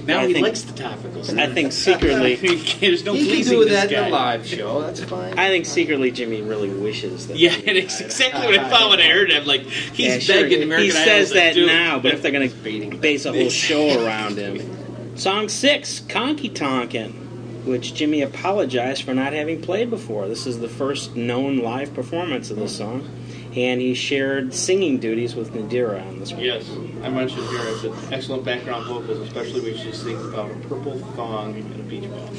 now 0.05 0.19
I 0.19 0.27
he 0.27 0.33
think- 0.33 0.45
likes 0.45 0.61
the 0.61 0.73
topical 0.73 1.23
stuff. 1.23 1.39
I 1.39 1.47
think 1.51 1.71
secretly, 1.71 2.35
There's 2.79 3.03
no 3.03 3.13
he 3.13 3.41
can 3.41 3.49
do 3.51 3.65
this 3.65 3.73
that 3.73 3.89
guy. 3.89 4.01
in 4.03 4.07
a 4.09 4.15
live 4.15 4.45
show. 4.45 4.81
That's 4.83 5.03
fine. 5.03 5.39
I 5.39 5.47
think 5.49 5.65
secretly 5.65 6.11
Jimmy 6.11 6.43
really 6.43 6.69
wishes 6.69 7.25
that. 7.27 7.37
Yeah, 7.37 7.55
and 7.55 7.75
it's 7.75 7.99
exactly 8.01 8.45
what 8.45 8.59
I 8.59 8.69
thought 8.69 8.91
when 8.91 8.99
I 8.99 9.09
heard 9.09 9.31
him. 9.31 9.45
Like, 9.47 9.61
he's 9.63 9.99
Yeah, 9.99 10.19
sure. 10.19 10.43
begging 10.43 10.61
American 10.61 10.91
He 10.91 10.97
Idol 11.01 11.03
says 11.05 11.27
to 11.29 11.33
that 11.33 11.53
do 11.55 11.63
it. 11.63 11.65
now, 11.67 11.97
but 11.97 12.13
if 12.13 12.21
they're 12.21 12.31
going 12.31 12.47
to 12.51 12.97
base 12.97 13.25
a 13.25 13.33
whole 13.33 13.49
show 13.65 14.05
around 14.05 14.37
him. 14.37 15.17
Song 15.17 15.49
six, 15.49 16.01
Conky 16.07 16.49
Tonkin, 16.49 17.20
which 17.65 17.93
Jimmy 17.93 18.21
apologized 18.21 19.03
for 19.03 19.13
not 19.13 19.33
having 19.33 19.61
played 19.61 19.89
before. 19.89 20.27
This 20.27 20.47
is 20.47 20.59
the 20.59 20.69
first 20.69 21.15
known 21.15 21.59
live 21.59 21.93
performance 21.93 22.49
of 22.51 22.57
the 22.57 22.67
song, 22.67 23.07
and 23.55 23.79
he 23.81 23.93
shared 23.93 24.53
singing 24.53 24.99
duties 24.99 25.35
with 25.35 25.53
Nadirah 25.53 26.07
on 26.07 26.19
this 26.19 26.31
one. 26.31 26.41
Yes, 26.41 26.69
I 27.03 27.09
mentioned 27.09 27.47
here. 27.47 27.59
I 27.59 27.77
said 27.81 28.13
excellent 28.13 28.43
background 28.45 28.85
vocals, 28.87 29.19
especially 29.27 29.61
when 29.61 29.77
she 29.77 29.91
sings 29.91 30.25
about 30.25 30.51
a 30.51 30.55
purple 30.67 30.97
thong 31.15 31.55
and 31.55 31.79
a 31.79 31.83
beach 31.83 32.09
ball. 32.09 32.29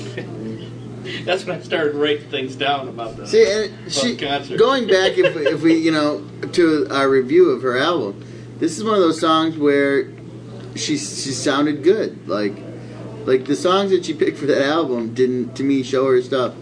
That's 1.25 1.45
when 1.45 1.59
I 1.59 1.63
started 1.63 1.95
writing 1.97 2.29
things 2.31 2.55
down 2.55 2.89
about 2.89 3.17
the 3.17 3.27
See, 3.27 3.45
and 3.45 3.93
she, 3.93 4.17
concert. 4.17 4.57
going 4.57 4.87
back, 4.87 5.19
if, 5.19 5.35
if 5.37 5.63
we, 5.63 5.75
you 5.75 5.91
know, 5.91 6.25
to 6.53 6.87
our 6.91 7.09
review 7.09 7.51
of 7.51 7.63
her 7.63 7.77
album, 7.77 8.25
this 8.59 8.79
is 8.79 8.85
one 8.85 8.95
of 8.95 9.01
those 9.01 9.21
songs 9.21 9.57
where 9.57 10.05
she 10.77 10.97
she 10.97 11.33
sounded 11.33 11.83
good. 11.83 12.29
Like, 12.29 12.55
like 13.27 13.47
the 13.47 13.57
songs 13.57 13.91
that 13.91 14.05
she 14.05 14.15
picked 14.15 14.39
for 14.39 14.47
that 14.47 14.63
album 14.63 15.15
didn't, 15.15 15.55
to 15.57 15.63
me, 15.63 15.83
show 15.83 16.07
her 16.07 16.21
stuff. 16.23 16.55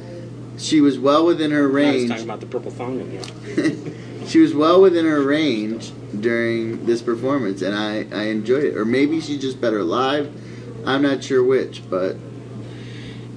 She 0.58 0.80
was 0.80 0.98
well 0.98 1.24
within 1.24 1.50
her 1.52 1.64
I 1.64 1.66
was 1.66 1.74
range. 1.74 2.08
talking 2.10 2.24
about 2.24 2.40
the 2.40 2.46
purple 2.46 2.70
thong 2.70 3.00
again. 3.00 3.96
she 4.26 4.40
was 4.40 4.54
well 4.54 4.80
within 4.80 5.06
her 5.06 5.22
range 5.22 5.92
during 6.18 6.84
this 6.86 7.00
performance, 7.02 7.62
and 7.62 7.74
I, 7.74 8.06
I 8.12 8.24
enjoyed 8.24 8.64
it. 8.64 8.76
Or 8.76 8.84
maybe 8.84 9.20
she's 9.20 9.40
just 9.40 9.60
better 9.60 9.82
live. 9.82 10.30
I'm 10.86 11.02
not 11.02 11.24
sure 11.24 11.42
which, 11.42 11.82
but 11.88 12.16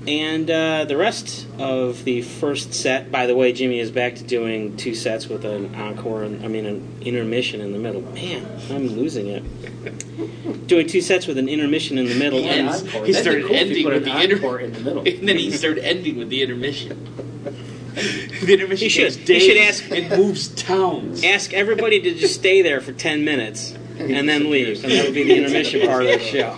And 0.08 0.52
uh, 0.52 0.84
the 0.86 0.98
rest 0.98 1.48
of 1.60 2.04
the 2.04 2.22
first 2.24 2.74
set, 2.74 3.10
by 3.12 3.26
the 3.26 3.36
way, 3.36 3.54
Jimmy 3.54 3.80
is 3.80 3.90
back 3.90 4.16
to 4.16 4.24
doing 4.24 4.76
two 4.76 4.96
sets 4.96 5.28
with 5.28 5.46
an 5.46 5.74
encore, 5.76 6.24
and 6.24 6.44
I 6.44 6.50
mean 6.50 6.66
an 6.66 6.98
intermission 7.02 7.62
in 7.62 7.72
the 7.72 7.80
middle. 7.80 8.02
Man, 8.02 8.46
I'm 8.70 8.88
losing 8.88 9.28
it. 9.28 10.68
doing 10.68 10.88
two 10.88 11.00
sets 11.02 11.26
with 11.26 11.38
an 11.38 11.48
intermission 11.48 11.98
in 11.98 12.08
the 12.08 12.16
middle. 12.16 12.40
And 12.40 12.68
encore. 12.68 13.06
he 13.06 13.14
That'd 13.14 13.16
started 13.16 13.46
cool 13.46 13.56
ending 13.56 13.86
with 13.86 14.04
the 14.04 14.22
inter- 14.22 14.36
encore 14.36 14.60
in 14.60 14.74
the 14.74 14.80
middle. 14.82 15.04
and 15.08 15.28
then 15.30 15.38
he 15.38 15.52
started 15.52 15.86
ending 15.86 16.18
with 16.18 16.30
the 16.30 16.42
intermission. 16.42 17.08
the 17.94 18.54
intermission 18.54 18.86
He 18.86 18.90
should- 18.90 19.24
days 19.26 19.44
should 19.44 19.58
ask- 19.58 19.90
and 19.90 20.10
moves 20.10 20.50
towns. 20.50 21.24
ask 21.24 21.54
everybody 21.54 22.02
to 22.02 22.14
just 22.14 22.36
stay 22.36 22.62
there 22.62 22.82
for 22.82 22.92
10 22.92 23.24
minutes 23.24 23.72
and 24.00 24.28
then 24.28 24.50
leave, 24.50 24.84
and 24.84 24.92
that 24.92 25.06
would 25.06 25.14
be 25.14 25.24
the 25.24 25.38
intermission 25.38 25.88
part 25.88 26.04
of 26.06 26.10
the 26.12 26.20
show. 26.20 26.58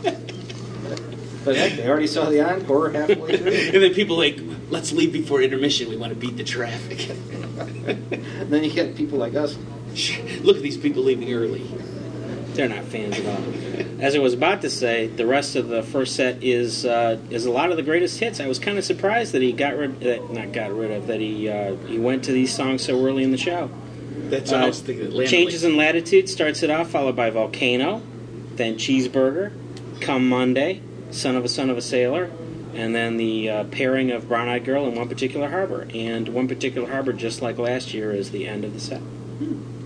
But 1.45 1.55
heck, 1.55 1.73
they 1.73 1.87
already 1.87 2.07
saw 2.07 2.29
the 2.29 2.41
encore 2.41 2.89
halfway 2.89 3.37
through. 3.37 3.51
And 3.73 3.83
then 3.83 3.93
people 3.93 4.17
like, 4.17 4.39
let's 4.69 4.91
leave 4.91 5.13
before 5.13 5.41
intermission. 5.41 5.89
We 5.89 5.95
want 5.97 6.11
to 6.11 6.19
beat 6.19 6.37
the 6.37 6.43
traffic. 6.43 7.09
and 7.09 8.09
then 8.51 8.63
you 8.63 8.71
get 8.71 8.95
people 8.95 9.19
like 9.19 9.35
us. 9.35 9.55
Look 10.41 10.57
at 10.57 10.63
these 10.63 10.77
people 10.77 11.03
leaving 11.03 11.31
early. 11.33 11.63
They're 12.53 12.69
not 12.69 12.85
fans 12.85 13.19
at 13.19 13.25
all. 13.25 14.01
As 14.01 14.15
I 14.15 14.19
was 14.19 14.33
about 14.33 14.61
to 14.61 14.69
say, 14.69 15.07
the 15.07 15.25
rest 15.25 15.55
of 15.57 15.67
the 15.67 15.83
first 15.83 16.15
set 16.15 16.41
is 16.41 16.85
uh, 16.85 17.19
is 17.29 17.45
a 17.45 17.51
lot 17.51 17.69
of 17.69 17.75
the 17.77 17.83
greatest 17.83 18.17
hits. 18.19 18.39
I 18.39 18.47
was 18.47 18.59
kind 18.59 18.77
of 18.77 18.85
surprised 18.85 19.33
that 19.33 19.41
he 19.41 19.51
got 19.51 19.75
rid, 19.77 19.99
that 19.99 20.31
not 20.31 20.53
got 20.53 20.71
rid 20.73 20.89
of, 20.91 21.07
that 21.07 21.19
he 21.19 21.49
uh, 21.49 21.75
he 21.85 21.97
went 21.99 22.23
to 22.25 22.31
these 22.31 22.53
songs 22.55 22.83
so 22.83 23.05
early 23.05 23.23
in 23.23 23.31
the 23.31 23.37
show. 23.37 23.69
That's 24.29 24.51
what 24.51 24.61
I 24.61 24.63
Uh, 24.63 24.67
was 24.67 24.79
thinking. 24.79 25.07
Atlanta, 25.07 25.29
Changes 25.29 25.63
like- 25.63 25.71
in 25.73 25.77
Latitude 25.77 26.29
starts 26.29 26.63
it 26.63 26.69
off, 26.69 26.89
followed 26.89 27.15
by 27.17 27.29
Volcano, 27.29 28.01
then 28.55 28.75
Cheeseburger, 28.75 29.51
Come 29.99 30.29
Monday, 30.29 30.81
Son 31.15 31.35
of 31.35 31.45
a 31.45 31.49
Son 31.49 31.69
of 31.69 31.77
a 31.77 31.81
Sailor, 31.81 32.29
and 32.73 32.93
then 32.93 33.17
the 33.17 33.49
uh, 33.49 33.63
pairing 33.65 34.11
of 34.11 34.27
Brown 34.27 34.47
Eyed 34.49 34.65
Girl 34.65 34.85
and 34.85 34.95
One 34.97 35.07
Particular 35.07 35.49
Harbor. 35.49 35.87
And 35.93 36.29
One 36.29 36.47
Particular 36.47 36.89
Harbor, 36.89 37.13
just 37.13 37.41
like 37.41 37.57
last 37.57 37.93
year, 37.93 38.11
is 38.11 38.31
the 38.31 38.47
end 38.47 38.65
of 38.65 38.73
the 38.73 38.79
set. 38.79 39.01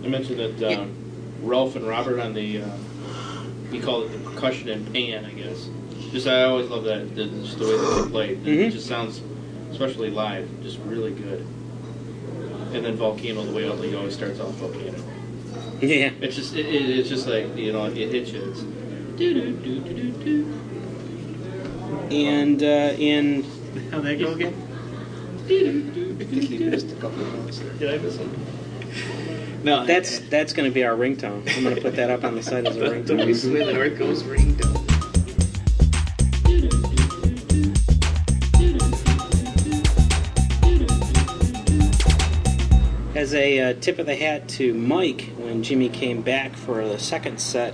I 0.03 0.07
mentioned 0.07 0.39
that 0.39 0.79
um, 0.79 0.91
Ralph 1.41 1.75
and 1.75 1.87
Robert 1.87 2.19
on 2.19 2.33
the, 2.33 2.61
uh, 2.63 2.69
he 3.71 3.79
called 3.79 4.05
it 4.05 4.23
the 4.23 4.29
percussion 4.29 4.69
and 4.69 4.91
pan, 4.93 5.25
I 5.25 5.31
guess. 5.31 5.69
Just 6.11 6.27
I 6.27 6.43
always 6.45 6.69
love 6.69 6.83
that, 6.85 7.15
the- 7.15 7.25
just 7.27 7.59
the 7.59 7.65
way 7.65 7.77
that 7.77 8.01
they 8.05 8.09
played. 8.11 8.43
Mhm. 8.43 8.67
It 8.67 8.71
just 8.71 8.87
sounds, 8.87 9.21
especially 9.71 10.09
live, 10.09 10.49
just 10.63 10.79
really 10.79 11.11
good. 11.11 11.45
And 12.73 12.83
then 12.85 12.95
Volcano, 12.95 13.43
the 13.43 13.51
way 13.51 13.63
he 13.87 13.95
always 13.95 14.13
starts 14.15 14.39
off 14.39 14.53
Volcano. 14.55 14.97
Yeah. 15.81 16.11
It's 16.21 16.35
just, 16.35 16.55
it, 16.55 16.65
it, 16.65 16.89
it's 16.99 17.09
just 17.09 17.27
like, 17.27 17.55
you 17.55 17.71
know, 17.71 17.85
it 17.85 17.95
hits 17.95 18.31
you. 18.31 18.41
It's 18.49 18.61
doo-doo-doo-doo-doo. 19.17 20.53
And 22.11 22.61
uh, 22.63 22.93
in 22.97 23.43
How'd 23.91 24.03
that 24.03 24.19
go 24.19 24.33
again? 24.33 24.53
I 25.45 25.47
think 25.47 26.59
missed 26.59 26.91
a 26.91 26.95
couple 26.95 27.21
of 27.21 27.33
notes 27.33 27.59
there. 27.59 27.73
Did 27.73 27.99
I 27.99 28.03
miss 28.03 28.17
it? 28.17 28.27
No, 29.63 29.85
That's 29.85 30.19
that's 30.29 30.53
going 30.53 30.69
to 30.69 30.73
be 30.73 30.83
our 30.85 30.95
ringtone. 30.95 31.47
I'm 31.55 31.63
going 31.63 31.75
to 31.75 31.81
put 31.81 31.95
that 31.97 32.09
up 32.09 32.23
on 32.23 32.35
the 32.35 32.43
site 32.43 32.65
as 32.65 32.77
a 32.77 33.01
Don't 33.03 33.17
be 33.17 33.33
ringtone. 33.33 33.35
sweet, 33.35 33.73
North 33.73 33.97
Coast 33.97 34.25
ringtone. 34.25 34.85
As 43.15 43.33
a 43.33 43.59
uh, 43.59 43.73
tip 43.81 43.99
of 43.99 44.05
the 44.05 44.15
hat 44.15 44.47
to 44.49 44.73
Mike, 44.73 45.31
when 45.37 45.61
Jimmy 45.61 45.89
came 45.89 46.21
back 46.21 46.55
for 46.55 46.87
the 46.87 46.97
second 46.97 47.41
set, 47.41 47.73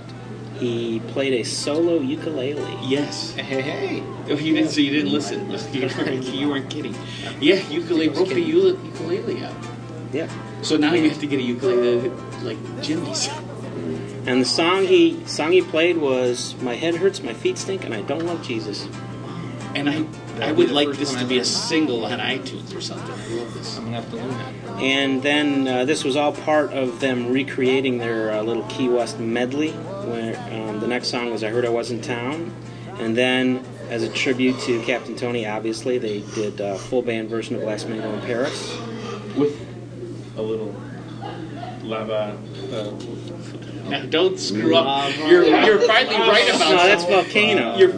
he 0.58 1.00
played 1.08 1.34
a 1.34 1.42
solo 1.44 2.00
ukulele. 2.00 2.78
Yes. 2.82 3.32
Hey, 3.34 3.60
hey. 3.60 4.02
Oh, 4.28 4.36
you 4.36 4.54
didn't. 4.54 4.70
So 4.70 4.80
you 4.80 4.90
didn't 4.90 5.12
listen. 5.12 5.50
You 5.72 5.88
weren't, 5.88 6.24
you 6.24 6.48
weren't 6.48 6.70
kidding. 6.70 6.94
Yeah, 7.40 7.56
ukulele 7.68 8.08
broke 8.08 8.28
the 8.28 8.40
ule- 8.40 8.78
ukulele 8.84 9.44
out. 9.44 9.54
Yeah. 10.12 10.28
So 10.62 10.76
now 10.76 10.94
you 10.94 11.08
have 11.08 11.20
to 11.20 11.26
get 11.26 11.38
a 11.38 11.42
ukulele 11.42 12.08
like 12.42 12.58
Jimmy's. 12.82 13.28
And 14.26 14.40
the 14.40 14.44
song 14.44 14.86
he 14.86 15.24
song 15.26 15.52
he 15.52 15.62
played 15.62 15.98
was 15.98 16.56
"My 16.60 16.74
head 16.74 16.96
hurts, 16.96 17.22
my 17.22 17.32
feet 17.32 17.58
stink, 17.58 17.84
and 17.84 17.94
I 17.94 18.02
don't 18.02 18.26
love 18.26 18.42
Jesus." 18.42 18.88
And 19.76 19.88
I, 19.88 19.98
I 19.98 20.02
That'd 20.38 20.56
would 20.56 20.70
like 20.70 20.88
this 20.96 21.14
to 21.14 21.24
be 21.24 21.38
a 21.38 21.44
single 21.44 22.04
on 22.04 22.18
iTunes 22.18 22.74
or 22.74 22.80
something. 22.80 23.08
I 23.12 23.38
love 23.40 23.54
this. 23.54 23.76
I'm 23.78 23.84
gonna 23.84 24.00
have 24.00 24.10
to 24.10 24.16
learn 24.16 24.30
that. 24.30 24.82
And 24.82 25.22
then 25.22 25.68
uh, 25.68 25.84
this 25.84 26.02
was 26.02 26.16
all 26.16 26.32
part 26.32 26.72
of 26.72 26.98
them 26.98 27.30
recreating 27.30 27.98
their 27.98 28.32
uh, 28.32 28.42
little 28.42 28.64
Key 28.64 28.88
West 28.88 29.20
medley. 29.20 29.72
Where 30.06 30.36
um, 30.52 30.80
the 30.80 30.86
next 30.86 31.08
song 31.08 31.30
was 31.30 31.42
"I 31.44 31.48
Heard 31.50 31.64
I 31.64 31.68
Was 31.68 31.90
in 31.90 32.00
Town," 32.00 32.54
and 32.98 33.16
then 33.16 33.64
as 33.90 34.02
a 34.02 34.08
tribute 34.08 34.58
to 34.60 34.80
Captain 34.82 35.16
Tony, 35.16 35.46
obviously 35.46 35.98
they 35.98 36.20
did 36.34 36.60
a 36.60 36.78
full 36.78 37.02
band 37.02 37.28
version 37.28 37.56
of 37.56 37.62
"Last 37.62 37.88
Mango 37.88 38.12
in 38.12 38.20
Paris." 38.22 38.76
With 39.36 39.58
a 40.36 40.42
little 40.42 40.74
lava. 41.82 42.36
Uh, 42.72 42.90
Now, 43.90 44.04
don't 44.06 44.38
screw 44.38 44.74
up. 44.74 45.16
You're 45.28 45.44
you're 45.44 45.78
finally 45.80 46.16
right 46.16 46.48
about 46.48 46.70
No, 46.70 46.76
that's 46.76 47.04
Volcano. 47.04 47.76
You're, 47.76 47.92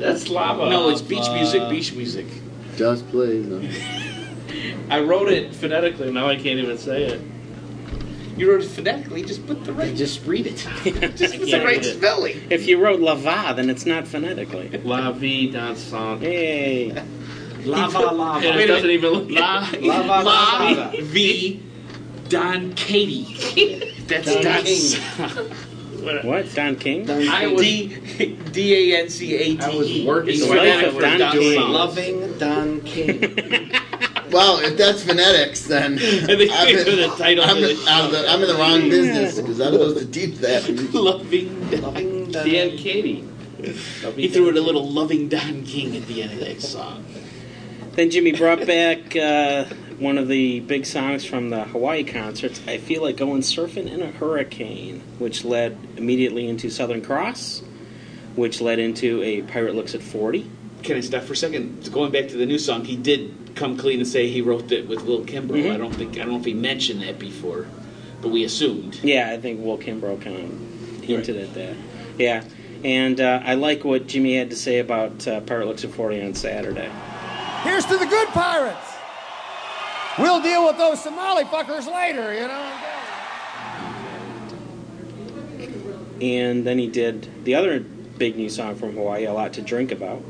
that's 0.00 0.28
lava. 0.28 0.68
no, 0.70 0.88
it's 0.90 1.02
beach 1.02 1.28
music. 1.32 1.68
Beach 1.70 1.92
music. 1.94 2.26
just 2.76 3.08
plays. 3.10 3.46
No. 3.46 3.60
I 4.90 5.00
wrote 5.00 5.28
it 5.30 5.54
phonetically. 5.54 6.10
Now 6.10 6.28
I 6.28 6.34
can't 6.36 6.58
even 6.58 6.78
say 6.78 7.04
it. 7.04 7.20
You 8.38 8.52
wrote 8.52 8.62
it 8.62 8.68
phonetically. 8.68 9.22
Just 9.24 9.46
put 9.46 9.64
the 9.64 9.72
right. 9.72 9.94
Just 9.96 10.24
read 10.24 10.46
it. 10.46 10.56
Just 11.16 11.38
put 11.38 11.50
the 11.50 11.58
right 11.58 11.78
read 11.78 11.86
it. 11.86 11.96
spelling. 11.96 12.40
If 12.50 12.68
you 12.68 12.78
wrote 12.78 13.00
"lava," 13.00 13.54
then 13.54 13.68
it's 13.68 13.84
not 13.84 14.06
phonetically. 14.06 14.68
La 14.84 15.10
vie 15.12 15.50
dansante. 15.52 16.20
Hey, 16.20 17.02
Lava, 17.64 17.98
lava. 17.98 18.46
And 18.46 18.60
it 18.60 18.66
doesn't 18.66 18.90
even 18.90 19.10
look 19.10 19.30
La, 19.30 19.68
Lava, 19.80 20.06
La 20.06 20.20
lava. 20.20 21.02
V 21.02 21.62
Don 22.28 22.72
Katie. 22.74 23.94
That's 24.06 24.32
Don 24.34 24.42
Don. 24.42 24.64
King. 24.64 26.26
what? 26.26 26.54
Don 26.54 26.76
King? 26.76 27.10
I 27.10 27.46
was 27.48 27.60
D 27.62 28.36
D 28.52 28.92
A 28.94 29.00
N 29.00 29.08
C 29.08 29.34
A 29.34 29.56
T. 29.56 29.60
I 29.60 29.68
was 29.70 30.04
working 30.04 30.34
It's 30.34 30.46
the 30.46 30.88
of 30.88 31.00
Don 31.00 31.18
Don 31.18 31.32
King. 31.32 31.60
Loving 31.60 32.38
Don 32.38 32.80
King. 32.82 33.72
Well, 34.30 34.58
if 34.60 34.76
that's 34.76 35.02
phonetics, 35.02 35.62
then 35.62 35.98
think 35.98 36.50
I'm 36.52 36.68
in, 36.68 36.84
the 36.84 37.14
title 37.16 37.44
I'm, 37.44 37.56
of 37.56 37.62
the 37.62 37.70
in, 37.70 37.88
I'm, 37.88 38.12
the, 38.12 38.28
I'm 38.28 38.42
in 38.42 38.48
the 38.48 38.54
wrong 38.54 38.80
business 38.88 39.36
because 39.36 39.60
I'm 39.60 39.72
supposed 39.72 39.98
to 39.98 40.06
teach 40.06 40.38
that. 40.38 40.68
Loving 40.94 41.70
Don. 41.70 41.82
Loving 41.82 42.30
Don 42.30 42.46
Dan 42.46 42.76
Katie. 42.76 43.28
He 44.14 44.28
threw 44.28 44.48
in 44.48 44.56
a 44.56 44.60
little 44.60 44.88
loving 44.88 45.28
Don 45.28 45.64
King 45.64 45.96
at 45.96 46.06
the 46.06 46.22
end 46.22 46.32
of 46.32 46.40
that 46.40 46.60
song. 46.60 47.04
Then 47.92 48.10
Jimmy 48.10 48.30
brought 48.32 48.64
back 48.64 49.16
uh, 49.16 49.64
one 49.98 50.18
of 50.18 50.28
the 50.28 50.60
big 50.60 50.86
songs 50.86 51.24
from 51.24 51.50
the 51.50 51.64
Hawaii 51.64 52.04
concerts. 52.04 52.60
I 52.68 52.78
feel 52.78 53.02
like 53.02 53.16
going 53.16 53.40
surfing 53.40 53.90
in 53.90 54.02
a 54.02 54.12
hurricane, 54.12 55.02
which 55.18 55.44
led 55.44 55.76
immediately 55.96 56.48
into 56.48 56.70
Southern 56.70 57.02
Cross, 57.02 57.64
which 58.36 58.60
led 58.60 58.78
into 58.78 59.20
a 59.24 59.42
Pirate 59.42 59.74
Looks 59.74 59.96
at 59.96 60.02
Forty. 60.02 60.48
Can 60.84 60.96
I 60.96 61.00
stop 61.00 61.24
for 61.24 61.32
a 61.32 61.36
second? 61.36 61.92
Going 61.92 62.12
back 62.12 62.28
to 62.28 62.36
the 62.36 62.46
new 62.46 62.58
song, 62.58 62.84
he 62.84 62.96
did 62.96 63.47
come 63.58 63.76
clean 63.76 63.98
and 63.98 64.08
say 64.08 64.28
he 64.28 64.40
wrote 64.40 64.70
it 64.70 64.88
with 64.88 65.02
Will 65.04 65.24
Kimbrough. 65.24 65.64
Mhm. 65.64 65.74
I 65.74 65.76
don't 65.76 65.94
think 65.94 66.14
I 66.14 66.20
don't 66.20 66.30
know 66.30 66.38
if 66.38 66.44
he 66.44 66.54
mentioned 66.54 67.02
that 67.02 67.18
before, 67.18 67.66
but 68.22 68.30
we 68.30 68.44
assumed. 68.44 69.00
Yeah, 69.02 69.30
I 69.30 69.36
think 69.36 69.60
Will 69.64 69.76
Kimbrough 69.76 70.20
kind 70.22 70.36
of 70.36 71.04
hinted 71.04 71.36
at 71.36 71.52
that. 71.54 71.74
Yeah, 72.18 72.44
and 72.84 73.20
uh, 73.20 73.40
I 73.44 73.54
like 73.54 73.84
what 73.84 74.06
Jimmy 74.06 74.36
had 74.36 74.50
to 74.50 74.56
say 74.56 74.78
about 74.78 75.26
uh, 75.26 75.40
Pirate 75.40 75.66
Looks 75.66 75.84
at 75.84 75.90
Forty 75.90 76.22
on 76.22 76.34
Saturday. 76.34 76.88
Here's 77.64 77.84
to 77.86 77.98
the 77.98 78.06
good 78.06 78.28
pirates. 78.28 78.94
We'll 80.18 80.40
deal 80.40 80.64
with 80.66 80.78
those 80.78 81.02
Somali 81.02 81.44
fuckers 81.44 81.86
later, 81.92 82.32
you 82.34 82.46
know. 82.48 82.72
And 86.20 86.64
then 86.66 86.78
he 86.78 86.88
did 86.88 87.28
the 87.44 87.54
other 87.54 87.78
big 87.80 88.36
new 88.36 88.48
song 88.48 88.74
from 88.74 88.94
Hawaii, 88.94 89.24
A 89.26 89.32
Lot 89.32 89.52
to 89.54 89.62
Drink 89.62 89.92
About. 89.92 90.22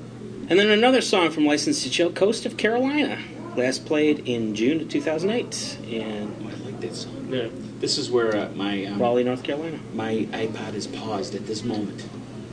And 0.50 0.58
then 0.58 0.70
another 0.70 1.00
song 1.02 1.30
from 1.30 1.44
License 1.44 1.82
to 1.82 1.90
Chill, 1.90 2.10
Coast 2.12 2.46
of 2.46 2.56
Carolina, 2.56 3.18
last 3.56 3.84
played 3.84 4.20
in 4.26 4.54
June 4.54 4.80
of 4.80 4.88
2008 4.88 5.78
in 5.90 6.34
I 6.40 6.64
like 6.64 6.80
that 6.80 6.94
song. 6.94 7.28
Yeah. 7.30 7.48
This 7.80 7.98
is 7.98 8.10
where 8.10 8.34
uh, 8.34 8.48
my 8.54 8.86
um, 8.86 9.00
Raleigh, 9.00 9.24
North 9.24 9.42
Carolina. 9.42 9.78
my 9.94 10.26
iPod 10.32 10.74
is 10.74 10.86
paused 10.86 11.34
at 11.34 11.46
this 11.46 11.62
moment. 11.64 12.06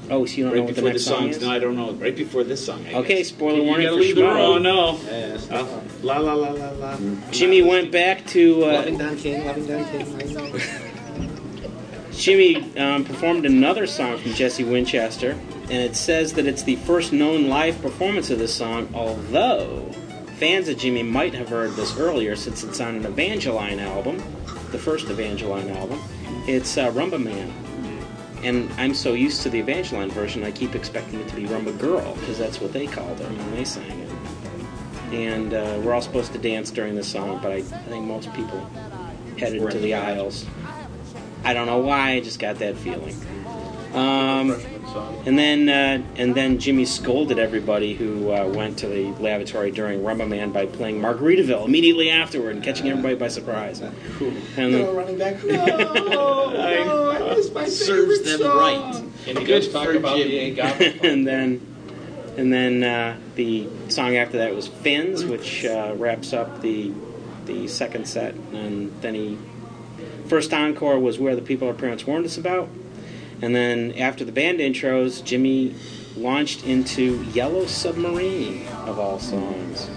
Oh, 0.10 0.26
so 0.26 0.36
you 0.36 0.44
don't 0.44 0.54
right 0.54 0.60
know 0.60 0.66
what 0.66 0.76
the 0.76 0.82
next 0.84 0.94
the 1.06 1.10
song 1.10 1.20
songs. 1.22 1.38
is? 1.38 1.42
No, 1.42 1.50
I 1.52 1.58
don't 1.58 1.76
know. 1.76 1.94
Right 1.94 2.16
before 2.16 2.44
this 2.44 2.64
song. 2.64 2.86
I 2.88 2.94
Okay, 2.96 3.18
guess. 3.20 3.30
spoiler 3.30 3.58
You 3.60 3.64
warning 3.64 3.88
gotta 3.88 3.98
for 3.98 4.02
leave 4.04 4.16
Schmo. 4.18 4.38
Oh 4.38 4.58
no. 4.60 5.00
Yeah, 5.10 5.40
Uh, 5.58 5.82
la 6.04 6.18
la 6.20 6.34
la 6.36 6.52
la 6.52 6.70
la. 6.72 6.98
Jimmy 7.32 7.64
went 7.64 7.92
back 7.92 8.24
to 8.28 8.66
uh, 8.66 8.68
Loving 8.74 8.98
Don 9.00 9.18
King, 9.18 9.46
loving 9.46 9.66
Don 9.66 9.84
King. 9.86 10.62
Jimmy 12.12 12.78
um, 12.78 13.04
performed 13.04 13.46
another 13.46 13.88
song 13.88 14.18
from 14.20 14.34
Jesse 14.34 14.64
Winchester, 14.64 15.38
and 15.70 15.82
it 15.82 15.96
says 15.96 16.34
that 16.34 16.46
it's 16.46 16.64
the 16.64 16.76
first 16.78 17.12
known 17.12 17.48
live 17.48 17.82
performance 17.82 18.30
of 18.30 18.38
this 18.40 18.54
song, 18.54 18.88
although 18.94 19.92
fans 20.38 20.68
of 20.70 20.78
Jimmy 20.78 21.02
might 21.02 21.34
have 21.34 21.50
heard 21.50 21.72
this 21.72 21.98
earlier 21.98 22.36
since 22.36 22.64
it's 22.64 22.80
on 22.80 22.96
an 22.96 23.06
Evangeline 23.06 23.80
album, 23.80 24.18
the 24.72 24.78
first 24.78 25.10
Evangeline 25.10 25.70
album. 25.72 26.00
It's 26.48 26.78
uh, 26.78 26.92
Rumba 26.92 27.22
Man. 27.22 27.52
And 28.44 28.72
I'm 28.74 28.94
so 28.94 29.14
used 29.14 29.42
to 29.42 29.50
the 29.50 29.60
Evangeline 29.60 30.12
version, 30.12 30.44
I 30.44 30.52
keep 30.52 30.76
expecting 30.76 31.20
it 31.20 31.28
to 31.30 31.36
be 31.36 31.46
Rumba 31.46 31.80
Girl, 31.80 32.14
because 32.16 32.38
that's 32.38 32.62
what 32.62 32.74
they 32.74 32.86
called 32.86 33.20
her 33.20 33.26
when 33.26 33.52
they 33.56 33.64
sang 33.64 34.00
it. 34.00 34.12
And 35.14 35.54
uh, 35.54 35.80
we're 35.84 35.94
all 35.94 36.02
supposed 36.02 36.32
to 36.34 36.38
dance 36.38 36.70
during 36.70 36.94
the 36.94 37.04
song, 37.04 37.40
but 37.42 37.52
I, 37.52 37.56
I 37.56 37.62
think 37.62 38.06
most 38.06 38.32
people 38.34 38.60
headed 39.40 39.68
to 39.72 39.80
the 39.80 39.96
aisles. 39.96 40.46
I 41.44 41.54
don't 41.54 41.66
know 41.66 41.80
why, 41.80 42.12
I 42.12 42.20
just 42.20 42.40
got 42.40 42.60
that 42.60 42.78
feeling. 42.78 43.16
Um, 43.94 44.62
and 45.26 45.38
then 45.38 45.70
uh, 45.70 46.04
and 46.18 46.36
then 46.36 46.60
Jimmy 46.60 46.86
scolded 46.86 47.40
everybody 47.40 47.94
who 47.94 48.32
uh, 48.32 48.48
went 48.48 48.78
to 48.80 48.88
the 48.88 49.12
lavatory 49.22 49.72
during 49.72 50.02
Rumba 50.02 50.28
Man 50.28 50.52
by 50.52 50.66
playing 50.66 51.02
Margaritaville 51.02 51.66
immediately 51.66 52.10
afterward 52.10 52.56
and 52.56 52.64
catching 52.64 52.90
everybody 52.90 53.16
by 53.16 53.28
surprise. 53.28 53.82
And 53.82 53.96
then, 54.56 54.96
running 54.96 55.18
back. 55.18 55.40
Serves 57.68 58.22
them 58.24 58.58
right. 58.58 59.04
And 59.28 59.40
he 59.40 59.46
does 59.46 59.72
talk 59.72 59.90
about 59.90 60.18
the 60.18 60.52
agave. 60.52 61.00
and 61.04 61.26
then 61.26 61.62
and 62.38 62.54
then 62.54 62.84
uh, 62.84 63.18
the 63.36 63.68
song 63.90 64.16
after 64.16 64.38
that 64.38 64.54
was 64.54 64.68
Fins, 64.68 65.26
which 65.26 65.66
uh, 65.66 65.96
wraps 65.98 66.34
up 66.34 66.62
the 66.62 66.94
the 67.46 67.68
second 67.68 68.08
set. 68.08 68.36
And 68.54 68.92
then 69.02 69.16
he 69.16 69.38
first 70.28 70.54
encore 70.54 71.00
was 71.00 71.20
Where 71.20 71.36
the 71.36 71.42
People 71.42 71.68
Our 71.68 71.74
Parents 71.74 72.06
Warned 72.06 72.26
Us 72.26 72.38
About. 72.38 72.70
And 73.42 73.56
then 73.56 73.94
after 73.98 74.24
the 74.24 74.32
band 74.32 74.60
intros, 74.60 75.24
Jimmy 75.24 75.76
launched 76.16 76.66
into 76.66 77.22
Yellow 77.34 77.66
Submarine 77.66 78.66
of 78.86 79.00
all 79.00 79.20
songs. 79.20 79.90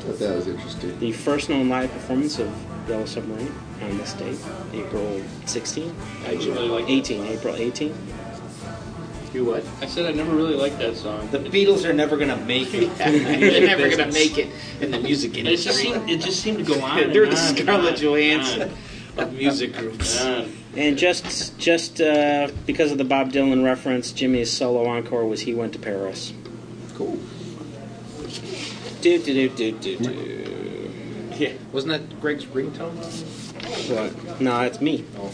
thought 0.00 0.18
that 0.18 0.34
was 0.36 0.48
interesting. 0.48 0.98
The 0.98 1.12
first 1.12 1.48
known 1.50 1.68
live 1.68 1.92
performance 1.92 2.38
of 2.38 2.50
Yellow 2.88 3.04
Submarine 3.04 3.54
on 3.82 3.98
this 3.98 4.14
date, 4.14 4.38
April 4.72 5.22
16, 5.46 5.94
I 6.26 6.32
really 6.32 6.68
like 6.68 6.88
18, 6.88 7.26
April 7.26 7.54
18. 7.54 7.94
You 9.32 9.44
what? 9.44 9.64
I 9.80 9.86
said 9.86 10.06
I 10.06 10.12
never 10.12 10.34
really 10.34 10.56
liked 10.56 10.78
that 10.78 10.96
song. 10.96 11.30
The 11.30 11.38
Beatles 11.38 11.88
are 11.88 11.92
never 11.92 12.16
gonna 12.16 12.36
make 12.36 12.74
it. 12.74 12.92
They're 12.98 13.64
never 13.64 13.88
gonna 13.88 14.10
make 14.10 14.38
it 14.38 14.48
in 14.80 14.90
the 14.90 14.98
music 14.98 15.36
It 15.38 15.44
just 15.44 15.66
industry. 15.68 15.92
seemed, 15.92 16.10
it 16.10 16.20
just 16.20 16.40
seemed 16.40 16.58
to 16.58 16.64
go 16.64 16.80
on. 16.82 16.96
They're 17.12 17.24
and 17.24 17.32
the 17.32 17.36
on 17.38 17.48
and 17.48 17.58
Scarlett 17.58 17.94
on 17.94 18.00
Johansson 18.00 18.72
of 19.18 19.32
music 19.32 19.72
groups. 19.74 20.20
on 20.20 20.52
and 20.76 20.96
just 20.96 21.58
just 21.58 22.00
uh, 22.00 22.50
because 22.66 22.92
of 22.92 22.98
the 22.98 23.04
Bob 23.04 23.32
Dylan 23.32 23.64
reference, 23.64 24.12
Jimmy's 24.12 24.50
solo 24.50 24.86
encore 24.86 25.26
was 25.26 25.40
"He 25.40 25.54
Went 25.54 25.72
to 25.74 25.78
Paris." 25.78 26.32
Cool. 26.94 27.18
Do 29.00 29.18
do 29.18 29.48
do 29.48 29.48
do 29.48 29.72
do 29.72 29.96
do. 29.98 30.92
Yeah. 31.36 31.52
Wasn't 31.72 31.90
that 31.90 32.20
Greg's 32.20 32.44
ringtone? 32.44 32.94
What? 33.90 34.40
No, 34.40 34.60
it's 34.60 34.80
me. 34.80 35.04
Oh. 35.16 35.32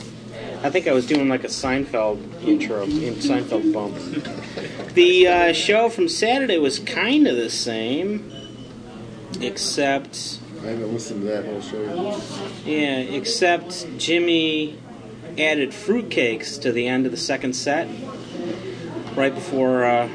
I 0.62 0.70
think 0.70 0.86
I 0.86 0.92
was 0.92 1.06
doing 1.06 1.28
like 1.28 1.44
a 1.44 1.48
Seinfeld 1.48 2.44
intro, 2.44 2.84
in 2.84 3.14
Seinfeld 3.16 3.72
bump. 3.72 3.96
The 4.94 5.28
uh, 5.28 5.52
show 5.52 5.90
from 5.90 6.08
Saturday 6.08 6.56
was 6.56 6.78
kind 6.78 7.26
of 7.26 7.36
the 7.36 7.50
same, 7.50 8.32
except 9.42 10.38
I 10.62 10.68
haven't 10.68 10.90
listened 10.94 11.20
to 11.20 11.26
that 11.26 11.44
whole 11.44 11.60
show. 11.60 12.18
yeah, 12.64 12.96
except 12.96 13.86
Jimmy 13.98 14.78
added 15.38 15.70
fruitcakes 15.70 16.60
to 16.62 16.72
the 16.72 16.86
end 16.86 17.06
of 17.06 17.12
the 17.12 17.18
second 17.18 17.54
set, 17.54 17.88
right 19.14 19.34
before. 19.34 19.84
Uh, 19.84 20.08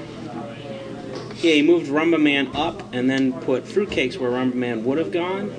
yeah, 1.41 1.53
he 1.53 1.61
moved 1.63 1.87
Rumba 1.89 2.21
Man 2.21 2.55
up 2.55 2.83
and 2.93 3.09
then 3.09 3.33
put 3.33 3.63
fruitcakes 3.63 4.17
where 4.17 4.29
Rumba 4.31 4.53
Man 4.53 4.83
would 4.83 4.97
have 4.99 5.11
gone. 5.11 5.49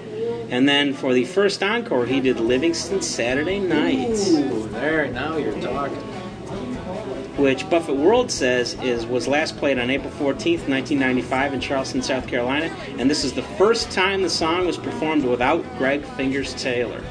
And 0.51 0.69
then 0.69 0.93
for 0.93 1.13
the 1.15 1.25
first 1.25 1.63
encore, 1.63 2.07
he 2.07 2.21
did 2.21 2.39
Livingston 2.39 3.01
Saturday 3.03 3.59
Night. 3.59 4.11
Ooh, 4.11 4.69
there, 4.69 5.09
now 5.11 5.37
you're 5.39 5.59
talking. 5.61 5.97
which 7.37 7.69
Buffett 7.71 7.97
World 7.97 8.31
says 8.31 8.75
is 8.83 9.07
was 9.07 9.27
last 9.27 9.57
played 9.57 9.79
on 9.79 9.91
April 9.91 10.13
14th, 10.13 10.69
1995 10.69 11.55
in 11.55 11.61
Charleston, 11.61 12.03
South 12.03 12.29
Carolina, 12.29 12.67
and 12.99 13.11
this 13.11 13.25
is 13.25 13.33
the 13.33 13.43
first 13.43 13.91
time 13.91 14.23
the 14.23 14.31
song 14.31 14.67
was 14.67 14.77
performed 14.77 15.25
without 15.25 15.65
Greg 15.79 16.05
Fingers 16.05 16.55
Taylor. 16.63 17.03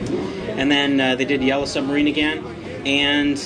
And 0.00 0.70
then 0.70 1.00
uh, 1.00 1.14
they 1.16 1.24
did 1.24 1.42
Yellow 1.42 1.64
Submarine 1.66 2.06
again, 2.08 2.44
and 2.86 3.38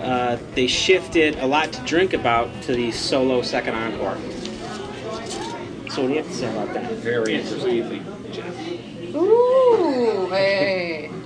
uh, 0.00 0.36
they 0.54 0.66
shifted 0.66 1.38
a 1.38 1.46
lot 1.46 1.72
to 1.72 1.82
drink 1.84 2.12
about 2.14 2.48
to 2.62 2.74
the 2.74 2.90
solo 2.92 3.42
second 3.42 3.74
encore. 3.74 4.16
So 5.90 6.02
what 6.02 6.08
do 6.08 6.14
you 6.14 6.22
have 6.22 6.28
to 6.28 6.34
say 6.34 6.50
about 6.50 6.72
that? 6.74 6.90
Very 6.92 7.34
interesting. 7.34 7.70
do 7.70 7.76
you 7.76 7.88
think, 7.88 8.32
Jeff? 8.32 9.14
Ooh, 9.16 10.28
hey. 10.30 11.10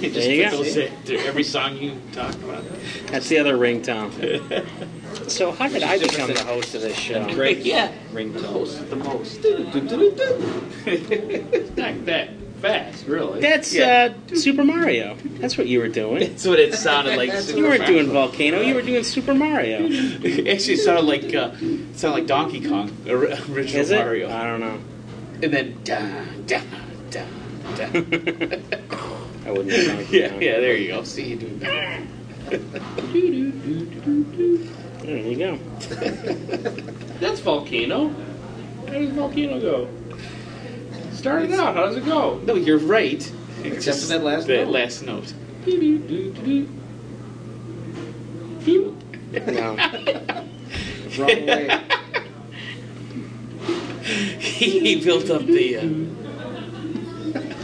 You 0.00 0.10
just 0.10 0.14
There 0.14 0.34
you 0.34 0.44
put 0.44 0.50
go. 0.52 0.56
those 0.58 0.76
in 0.76 0.92
to 1.06 1.16
every 1.26 1.42
song 1.42 1.76
you 1.76 2.00
talk 2.12 2.34
about. 2.36 2.62
That's 3.06 3.28
the 3.28 3.38
other 3.38 3.56
ringtone. 3.56 4.64
so 5.30 5.50
how 5.52 5.68
did 5.68 5.82
I 5.82 5.98
become 5.98 6.32
the 6.32 6.42
host 6.44 6.74
of 6.74 6.82
this 6.82 6.96
show? 6.96 7.24
Greg 7.34 7.58
Yeah. 7.58 7.92
ringtone. 8.12 8.88
The 8.88 8.96
most. 8.96 9.42
Not 11.76 12.06
that 12.06 12.28
fast, 12.60 13.06
really. 13.06 13.40
That's 13.40 13.72
Yeah. 13.72 14.12
uh, 14.32 14.34
Super 14.36 14.64
Mario. 14.64 15.16
That's 15.40 15.56
what 15.58 15.66
you 15.66 15.80
were 15.80 15.88
doing. 15.88 16.20
That's 16.20 16.46
what 16.46 16.58
it 16.58 16.74
sounded 16.74 17.16
like. 17.16 17.32
You 17.56 17.64
weren't 17.64 17.86
doing 17.86 18.08
Volcano. 18.10 18.60
You 18.60 18.74
were 18.74 18.82
doing 18.82 19.02
Super 19.04 19.34
Mario. 19.34 19.80
It 20.22 20.46
actually 20.48 20.76
sounded 20.76 21.04
like 21.06 21.34
uh, 21.34 21.50
it 21.60 21.98
sounded 21.98 22.18
like 22.20 22.26
Donkey 22.26 22.60
Kong, 22.66 22.90
or- 23.08 23.24
original 23.24 23.80
Is 23.80 23.90
it? 23.90 23.98
Mario. 23.98 24.30
I 24.30 24.44
don't 24.46 24.60
know. 24.60 24.78
And 25.42 25.52
then 25.52 25.80
da 25.84 25.98
da 26.46 26.60
da 27.10 27.24
da. 27.76 27.84
I 29.46 29.50
wouldn't 29.50 29.68
know. 29.68 29.86
Donkey 29.96 30.18
yeah, 30.18 30.34
yeah. 30.38 30.60
There 30.60 30.76
you 30.76 30.88
go. 30.88 31.02
See 31.04 31.28
you 31.30 31.36
doing 31.36 31.58
that. 31.60 32.00
There 35.02 35.16
you 35.16 35.36
go. 35.38 35.56
That's 37.20 37.40
Volcano. 37.40 38.08
How 38.86 38.92
does 38.94 39.10
Volcano 39.10 39.60
go? 39.60 39.88
Start 41.20 41.42
it 41.42 41.52
out. 41.52 41.76
How 41.76 41.84
does 41.84 41.98
it 41.98 42.06
go? 42.06 42.40
No, 42.46 42.54
you're 42.54 42.78
right. 42.78 43.30
Except 43.62 43.98
for 43.98 44.06
that 44.06 44.24
last 44.24 44.46
that 44.46 44.64
note. 44.64 44.72
last 44.72 45.02
note. 45.02 45.34
No. 49.46 49.76
Wrong 51.18 51.46
way. 51.46 51.68
he, 54.38 54.80
he 54.80 55.04
built 55.04 55.28
up 55.28 55.44
the. 55.44 55.76
Uh, 55.76 55.82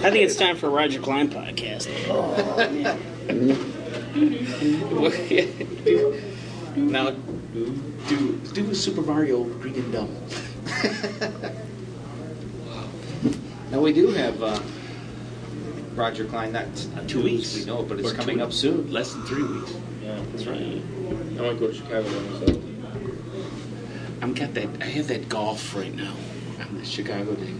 I 0.05 0.11
think 0.11 0.17
it's 0.17 0.37
time 0.37 0.59
for 0.59 0.67
a 0.67 0.71
Roger 0.71 1.01
Klein 1.01 1.31
podcast. 1.31 1.89
now, 6.77 7.11
do 8.07 8.33
do 8.53 8.75
Super 8.75 9.01
Mario 9.01 9.45
Green 9.45 9.77
and 9.77 9.93
Dumb. 9.95 10.15
Now 13.71 13.81
we 13.81 13.93
do 13.93 14.09
have 14.09 14.43
uh, 14.43 14.61
Roger 15.95 16.25
Klein. 16.25 16.53
That's 16.53 16.87
not 16.89 17.09
Two 17.09 17.23
weeks. 17.23 17.57
We 17.57 17.65
know, 17.65 17.83
but 17.83 17.99
it's 17.99 18.11
Or 18.11 18.13
two 18.13 18.19
coming 18.19 18.41
up 18.41 18.53
soon. 18.53 18.93
Less 18.93 19.13
than 19.13 19.23
three 19.27 19.43
weeks. 19.43 19.73
Yeah, 20.03 20.21
that's 20.31 20.47
right. 20.47 20.61
I 20.61 21.41
might 21.43 21.59
go 21.59 21.69
to 21.69 21.75
Chicago 21.75 22.03
by 22.05 22.31
myself. 22.31 22.63
I'm 24.23 24.35
got 24.35 24.55
that. 24.55 24.69
I 24.81 24.85
have 24.87 25.09
that 25.09 25.29
golf 25.29 25.75
right 25.75 25.95
now. 25.95 26.15
I'm 26.61 26.79
the 26.79 26.85
Chicago 26.85 27.35
day. 27.35 27.53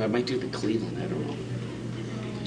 I 0.00 0.06
might 0.06 0.26
do 0.26 0.38
the 0.38 0.48
Cleveland. 0.48 0.98
I 1.02 1.06
don't 1.06 1.26
know. 1.26 1.36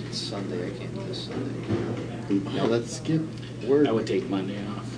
It's 0.07 0.17
Sunday. 0.17 0.67
I 0.67 0.77
can't 0.77 0.93
do 0.93 1.03
this 1.05 1.25
Sunday. 1.25 2.39
No, 2.55 2.65
let's 2.65 2.97
skip 2.97 3.21
word. 3.65 3.87
I 3.87 3.91
would 3.91 4.07
take 4.07 4.29
Monday 4.29 4.57
off. 4.67 4.97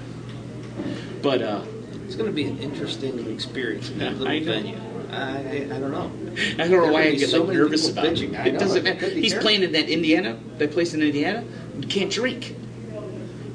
But 1.21 1.41
uh, 1.41 1.63
It's 2.06 2.15
going 2.15 2.29
to 2.29 2.34
be 2.36 2.45
an 2.45 2.60
interesting 2.60 3.32
experience 3.32 3.89
in 3.89 3.99
that 3.99 4.13
little 4.17 4.27
I 4.27 4.39
know. 4.39 4.45
venue. 4.45 4.77
I, 5.15 5.76
I 5.76 5.80
don't 5.80 5.91
know. 5.91 6.12
I 6.34 6.56
don't 6.58 6.58
know 6.58 6.67
There 6.67 6.82
why 6.91 7.04
could 7.04 7.08
I 7.08 7.12
be 7.12 7.17
get 7.17 7.30
so 7.30 7.43
like 7.43 7.56
nervous 7.58 7.89
about 7.89 8.06
bitching. 8.06 8.34
it. 8.45 8.56
It 8.56 8.60
doesn't 8.60 8.84
matter. 8.84 9.10
He's 9.10 9.32
terrible. 9.32 9.43
playing 9.45 9.63
in 9.63 9.71
that 9.73 9.89
Indiana, 9.89 10.39
that 10.58 10.71
place 10.71 10.93
in 10.93 11.02
Indiana. 11.02 11.43
You 11.80 11.88
can't 11.88 12.12
drink. 12.12 12.56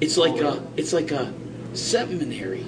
It's 0.00 0.16
like 0.16 0.34
Oh, 0.42 0.48
a, 0.48 0.62
it's 0.76 0.92
like 0.92 1.10
a 1.10 1.32
seminary. 1.74 2.64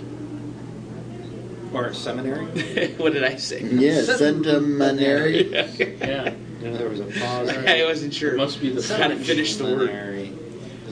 Or 1.72 1.86
a 1.86 1.94
seminary. 1.94 2.46
what 2.96 3.12
did 3.12 3.22
I 3.22 3.36
say? 3.36 3.62
Yeah, 3.62 4.02
seminary. 4.02 5.50
Yeah. 5.52 6.34
There 6.60 6.88
was 6.88 7.00
a 7.00 7.04
pause. 7.04 7.48
I 7.66 7.84
wasn't 7.84 8.12
sure. 8.12 8.34
It 8.34 8.36
must 8.36 8.60
be 8.60 8.70
the 8.70 8.82
How 8.96 9.08
to 9.08 9.16
finish 9.16 9.56
the 9.56 9.64
word. 9.64 9.90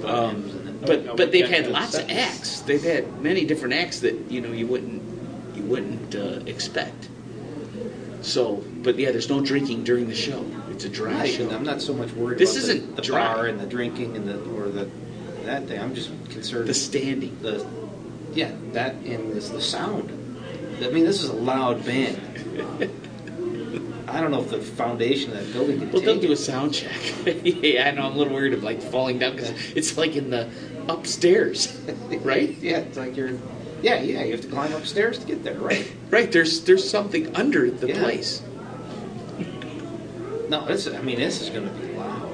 Um, 0.05 0.55
Oh, 0.81 0.87
but 0.87 1.05
no, 1.05 1.17
but 1.17 1.33
they've 1.33 1.49
had 1.49 1.65
kind 1.65 1.67
of 1.67 1.73
lots 1.73 1.97
of 1.97 2.09
acts. 2.09 2.61
They've 2.61 2.81
had 2.81 3.21
many 3.21 3.45
different 3.45 3.75
acts 3.75 3.99
that 3.99 4.15
you 4.31 4.41
know 4.41 4.53
you 4.53 4.65
wouldn't 4.69 5.03
you 5.57 5.65
wouldn't 5.65 6.15
uh, 6.15 6.41
expect. 6.47 7.09
So, 8.23 8.63
but 8.83 8.99
yeah, 8.99 9.11
there's 9.13 9.29
no 9.29 9.41
drinking 9.41 9.85
during 9.85 10.09
the 10.09 10.15
show. 10.15 10.45
It's 10.71 10.85
a 10.85 10.89
dry 10.89 11.13
Right, 11.13 11.31
show. 11.35 11.51
I'm 11.51 11.63
not 11.65 11.81
so 11.81 11.93
much 11.95 12.13
worried 12.13 12.39
This 12.39 12.53
about 12.57 12.71
isn't 12.71 12.97
the, 12.97 13.03
the 13.03 13.13
bar 13.13 13.47
and 13.47 13.59
the 13.61 13.67
drinking 13.67 14.17
and 14.17 14.29
the 14.29 14.39
or 14.55 14.69
the 14.69 14.89
that 15.45 15.67
thing. 15.67 15.81
I'm 15.81 15.95
just 15.95 16.11
concerned 16.31 16.69
the 16.69 16.75
standing. 16.75 17.39
the 17.41 17.67
yeah 18.35 18.53
that 18.73 18.95
and 18.97 19.33
this, 19.33 19.49
the 19.51 19.61
sound. 19.61 20.11
I 20.83 20.89
mean, 20.91 21.05
this 21.05 21.23
is 21.23 21.31
a 21.31 21.35
loud 21.35 21.85
band. 21.85 22.21
I 24.09 24.21
don't 24.21 24.31
know 24.31 24.41
if 24.41 24.51
the 24.51 24.61
foundation 24.61 25.33
of 25.33 25.39
that 25.39 25.53
building 25.53 25.79
can 25.81 25.93
Well, 25.93 26.01
they'll 26.03 26.19
do 26.21 26.33
a 26.33 26.37
sound 26.37 26.73
check. 26.73 26.93
yeah, 27.45 27.89
I 27.89 27.91
know. 27.91 28.07
I'm 28.07 28.13
a 28.15 28.17
little 28.17 28.33
worried 28.33 28.55
of 28.55 28.63
like 28.63 28.81
falling 28.81 29.19
down 29.19 29.33
because 29.37 29.51
it's 29.77 29.99
like 29.99 30.17
in 30.17 30.31
the 30.31 30.49
upstairs, 30.89 31.79
right? 32.23 32.51
Yeah, 32.61 32.79
it's 32.79 32.97
like 32.97 33.17
you're. 33.17 33.33
Yeah, 33.83 34.01
yeah. 34.03 34.23
You 34.25 34.33
have 34.33 34.41
to 34.43 34.49
climb 34.49 34.73
upstairs 34.73 35.19
to 35.19 35.27
get 35.27 35.43
there, 35.45 35.59
right? 35.59 35.91
Right. 36.11 36.33
There's 36.33 36.63
there's 36.65 36.89
something 36.89 37.35
under 37.37 37.71
the 37.71 37.89
Yeah. 37.89 37.99
place. 38.03 38.43
No, 40.49 40.65
this. 40.67 40.87
I 40.89 41.03
mean, 41.03 41.19
this 41.19 41.43
is 41.43 41.51
going 41.51 41.69
to 41.69 41.75
be 41.75 41.93
loud. 41.93 42.33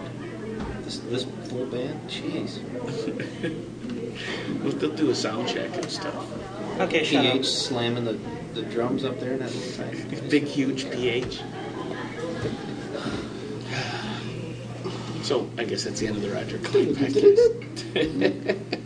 This 0.84 0.98
this 1.00 1.24
full 1.48 1.66
band. 1.66 2.08
Jeez. 2.08 2.60
Well, 4.62 4.72
they'll 4.72 4.94
do 4.94 5.10
a 5.10 5.14
sound 5.14 5.48
check 5.48 5.74
and 5.74 5.90
stuff. 5.90 6.14
Okay, 6.80 7.02
shut 7.02 7.26
up. 7.26 7.32
PH 7.32 7.46
slamming 7.46 8.04
the, 8.04 8.16
the 8.54 8.62
drums 8.62 9.04
up 9.04 9.18
there 9.18 9.32
in 9.32 9.40
that 9.40 9.52
little 9.52 9.84
tiny. 9.84 10.20
Big, 10.30 10.44
huge 10.44 10.88
pH. 10.90 11.40
So 15.24 15.50
I 15.58 15.64
guess 15.64 15.82
that's 15.84 15.98
the 16.00 16.06
end 16.06 16.16
of 16.16 16.22
the 16.22 16.30
Roger 16.30 16.58
Klein 16.58 16.94
podcast. 16.94 18.80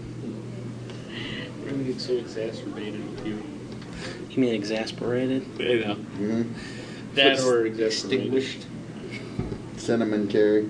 Everything 2.08 2.24
gets 2.24 2.34
so 2.34 2.40
exacerbated 2.42 3.16
with 3.16 3.26
you. 3.26 3.42
You 4.30 4.40
mean 4.40 4.54
exasperated? 4.54 5.44
you 5.58 5.80
know. 5.80 5.96
Mhm. 6.18 6.46
That 7.14 7.40
or 7.40 7.66
exasperated. 7.66 8.34
Extinguished. 8.34 8.66
Sedimentary. 9.76 10.68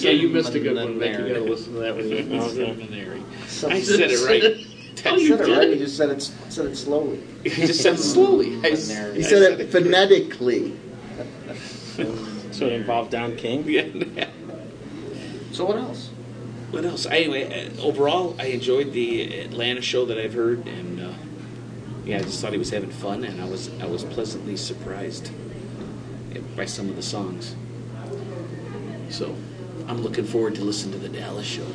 Yeah, 0.00 0.10
you 0.12 0.28
missed 0.28 0.54
a 0.54 0.60
good 0.60 0.76
one, 0.76 0.98
Vic. 0.98 1.18
You 1.18 1.26
gotta 1.28 1.40
listen 1.40 1.72
to 1.74 1.78
that 1.80 1.96
one. 1.96 2.08
You 2.08 2.16
Okay. 2.18 2.50
Seminary. 2.50 3.22
I 3.68 3.80
said 3.80 4.10
it 4.10 4.26
right. 4.26 4.66
Oh, 5.04 5.14
you 5.16 5.28
you 5.28 5.36
said 5.36 5.48
it 5.48 5.56
right. 5.58 5.68
You 5.70 5.76
just 5.76 5.96
said 5.96 6.10
it. 6.10 6.22
Said 6.48 6.66
it 6.66 6.76
slowly. 6.76 7.20
You 7.44 7.50
just 7.50 7.80
said 7.82 7.94
it 7.94 7.98
slowly. 7.98 8.58
I, 8.64 8.70
s- 8.70 8.84
Seminary. 8.84 9.18
He 9.20 9.24
I 9.24 9.28
said 9.28 9.60
it 9.60 9.70
phonetically. 9.70 10.72
So 12.50 12.66
it 12.66 12.72
involved 12.72 13.12
Don 13.12 13.36
King? 13.36 13.64
Yeah. 13.68 13.84
So 15.52 15.64
what 15.66 15.76
else? 15.76 16.10
What 16.76 16.84
else? 16.84 17.06
Anyway, 17.06 17.70
uh, 17.78 17.80
overall, 17.80 18.36
I 18.38 18.48
enjoyed 18.48 18.92
the 18.92 19.40
Atlanta 19.40 19.80
show 19.80 20.04
that 20.04 20.18
I've 20.18 20.34
heard, 20.34 20.66
and 20.66 21.00
uh, 21.00 21.14
yeah, 22.04 22.18
I 22.18 22.20
just 22.20 22.42
thought 22.42 22.52
he 22.52 22.58
was 22.58 22.68
having 22.68 22.90
fun, 22.90 23.24
and 23.24 23.40
I 23.40 23.46
was 23.46 23.70
I 23.80 23.86
was 23.86 24.04
pleasantly 24.04 24.58
surprised 24.58 25.30
by 26.54 26.66
some 26.66 26.90
of 26.90 26.96
the 26.96 27.02
songs. 27.02 27.56
So, 29.08 29.34
I'm 29.88 30.02
looking 30.02 30.26
forward 30.26 30.54
to 30.56 30.64
listening 30.64 31.00
to 31.00 31.08
the 31.08 31.18
Dallas 31.18 31.46
show. 31.46 31.66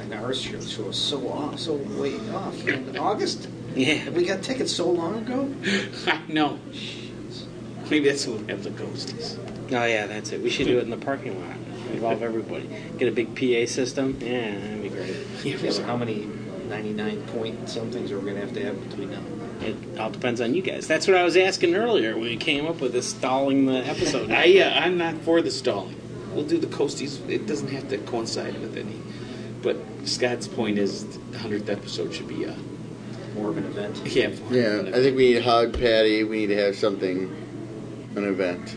And 0.00 0.12
our 0.12 0.34
show, 0.34 0.60
show 0.60 0.82
was 0.82 0.98
so 0.98 1.28
off, 1.28 1.60
so 1.60 1.74
way 1.74 2.16
off 2.30 2.66
in 2.66 2.96
August. 2.98 3.48
Yeah. 3.76 4.10
We 4.10 4.24
got 4.24 4.42
tickets 4.42 4.72
so 4.72 4.90
long 4.90 5.18
ago. 5.18 5.54
I 6.08 6.20
know. 6.26 6.58
Maybe 7.88 8.08
that's 8.08 8.26
when 8.26 8.46
we 8.46 8.52
have 8.52 8.64
the 8.64 8.70
ghosties. 8.70 9.38
Oh 9.70 9.84
yeah, 9.84 10.08
that's 10.08 10.32
it. 10.32 10.42
We 10.42 10.50
should 10.50 10.66
do 10.66 10.78
it 10.78 10.82
in 10.82 10.90
the 10.90 10.96
parking 10.96 11.40
lot. 11.40 11.63
Involve 11.94 12.22
everybody. 12.22 12.68
Get 12.98 13.08
a 13.08 13.12
big 13.12 13.34
PA 13.34 13.70
system. 13.70 14.18
Yeah, 14.20 14.50
that'd 14.58 14.82
be 14.82 14.88
great. 14.88 15.16
Yeah, 15.42 15.56
Yeah, 15.56 15.70
but 15.70 15.78
how 15.84 15.96
many 15.96 16.26
99 16.68 17.22
point 17.28 17.68
somethings 17.68 18.10
are 18.12 18.18
we 18.18 18.24
going 18.30 18.34
to 18.36 18.40
have 18.42 18.54
to 18.54 18.64
have 18.64 18.88
between 18.90 19.10
now? 19.10 19.20
It 19.60 19.98
all 19.98 20.10
depends 20.10 20.40
on 20.40 20.54
you 20.54 20.62
guys. 20.62 20.86
That's 20.86 21.06
what 21.06 21.16
I 21.16 21.22
was 21.22 21.36
asking 21.36 21.74
earlier 21.74 22.14
when 22.14 22.24
we 22.24 22.36
came 22.36 22.66
up 22.66 22.80
with 22.80 22.92
this 22.92 23.08
stalling 23.10 23.66
the 23.66 23.78
episode. 23.86 24.30
I, 24.32 24.58
uh, 24.60 24.80
I'm 24.80 24.98
not 24.98 25.14
for 25.18 25.40
the 25.40 25.50
stalling. 25.50 25.98
We'll 26.32 26.44
do 26.44 26.58
the 26.58 26.66
coasties. 26.66 27.26
It 27.30 27.46
doesn't 27.46 27.68
have 27.68 27.88
to 27.90 27.98
coincide 27.98 28.60
with 28.60 28.76
any. 28.76 29.00
But 29.62 29.76
Scott's 30.04 30.48
point 30.48 30.78
is 30.78 31.06
the 31.30 31.38
hundredth 31.38 31.70
episode 31.70 32.12
should 32.12 32.28
be 32.28 32.44
uh, 32.44 32.54
More 33.34 33.50
of 33.50 33.56
an 33.56 33.64
event. 33.64 34.02
yeah. 34.04 34.28
Yeah, 34.50 34.82
I 34.88 34.92
think 35.00 35.16
we 35.16 35.32
need 35.34 35.42
Hug 35.42 35.72
Patty. 35.72 36.24
We 36.24 36.38
need 36.40 36.48
to 36.48 36.56
have 36.56 36.76
something, 36.76 37.34
an 38.16 38.24
event. 38.24 38.76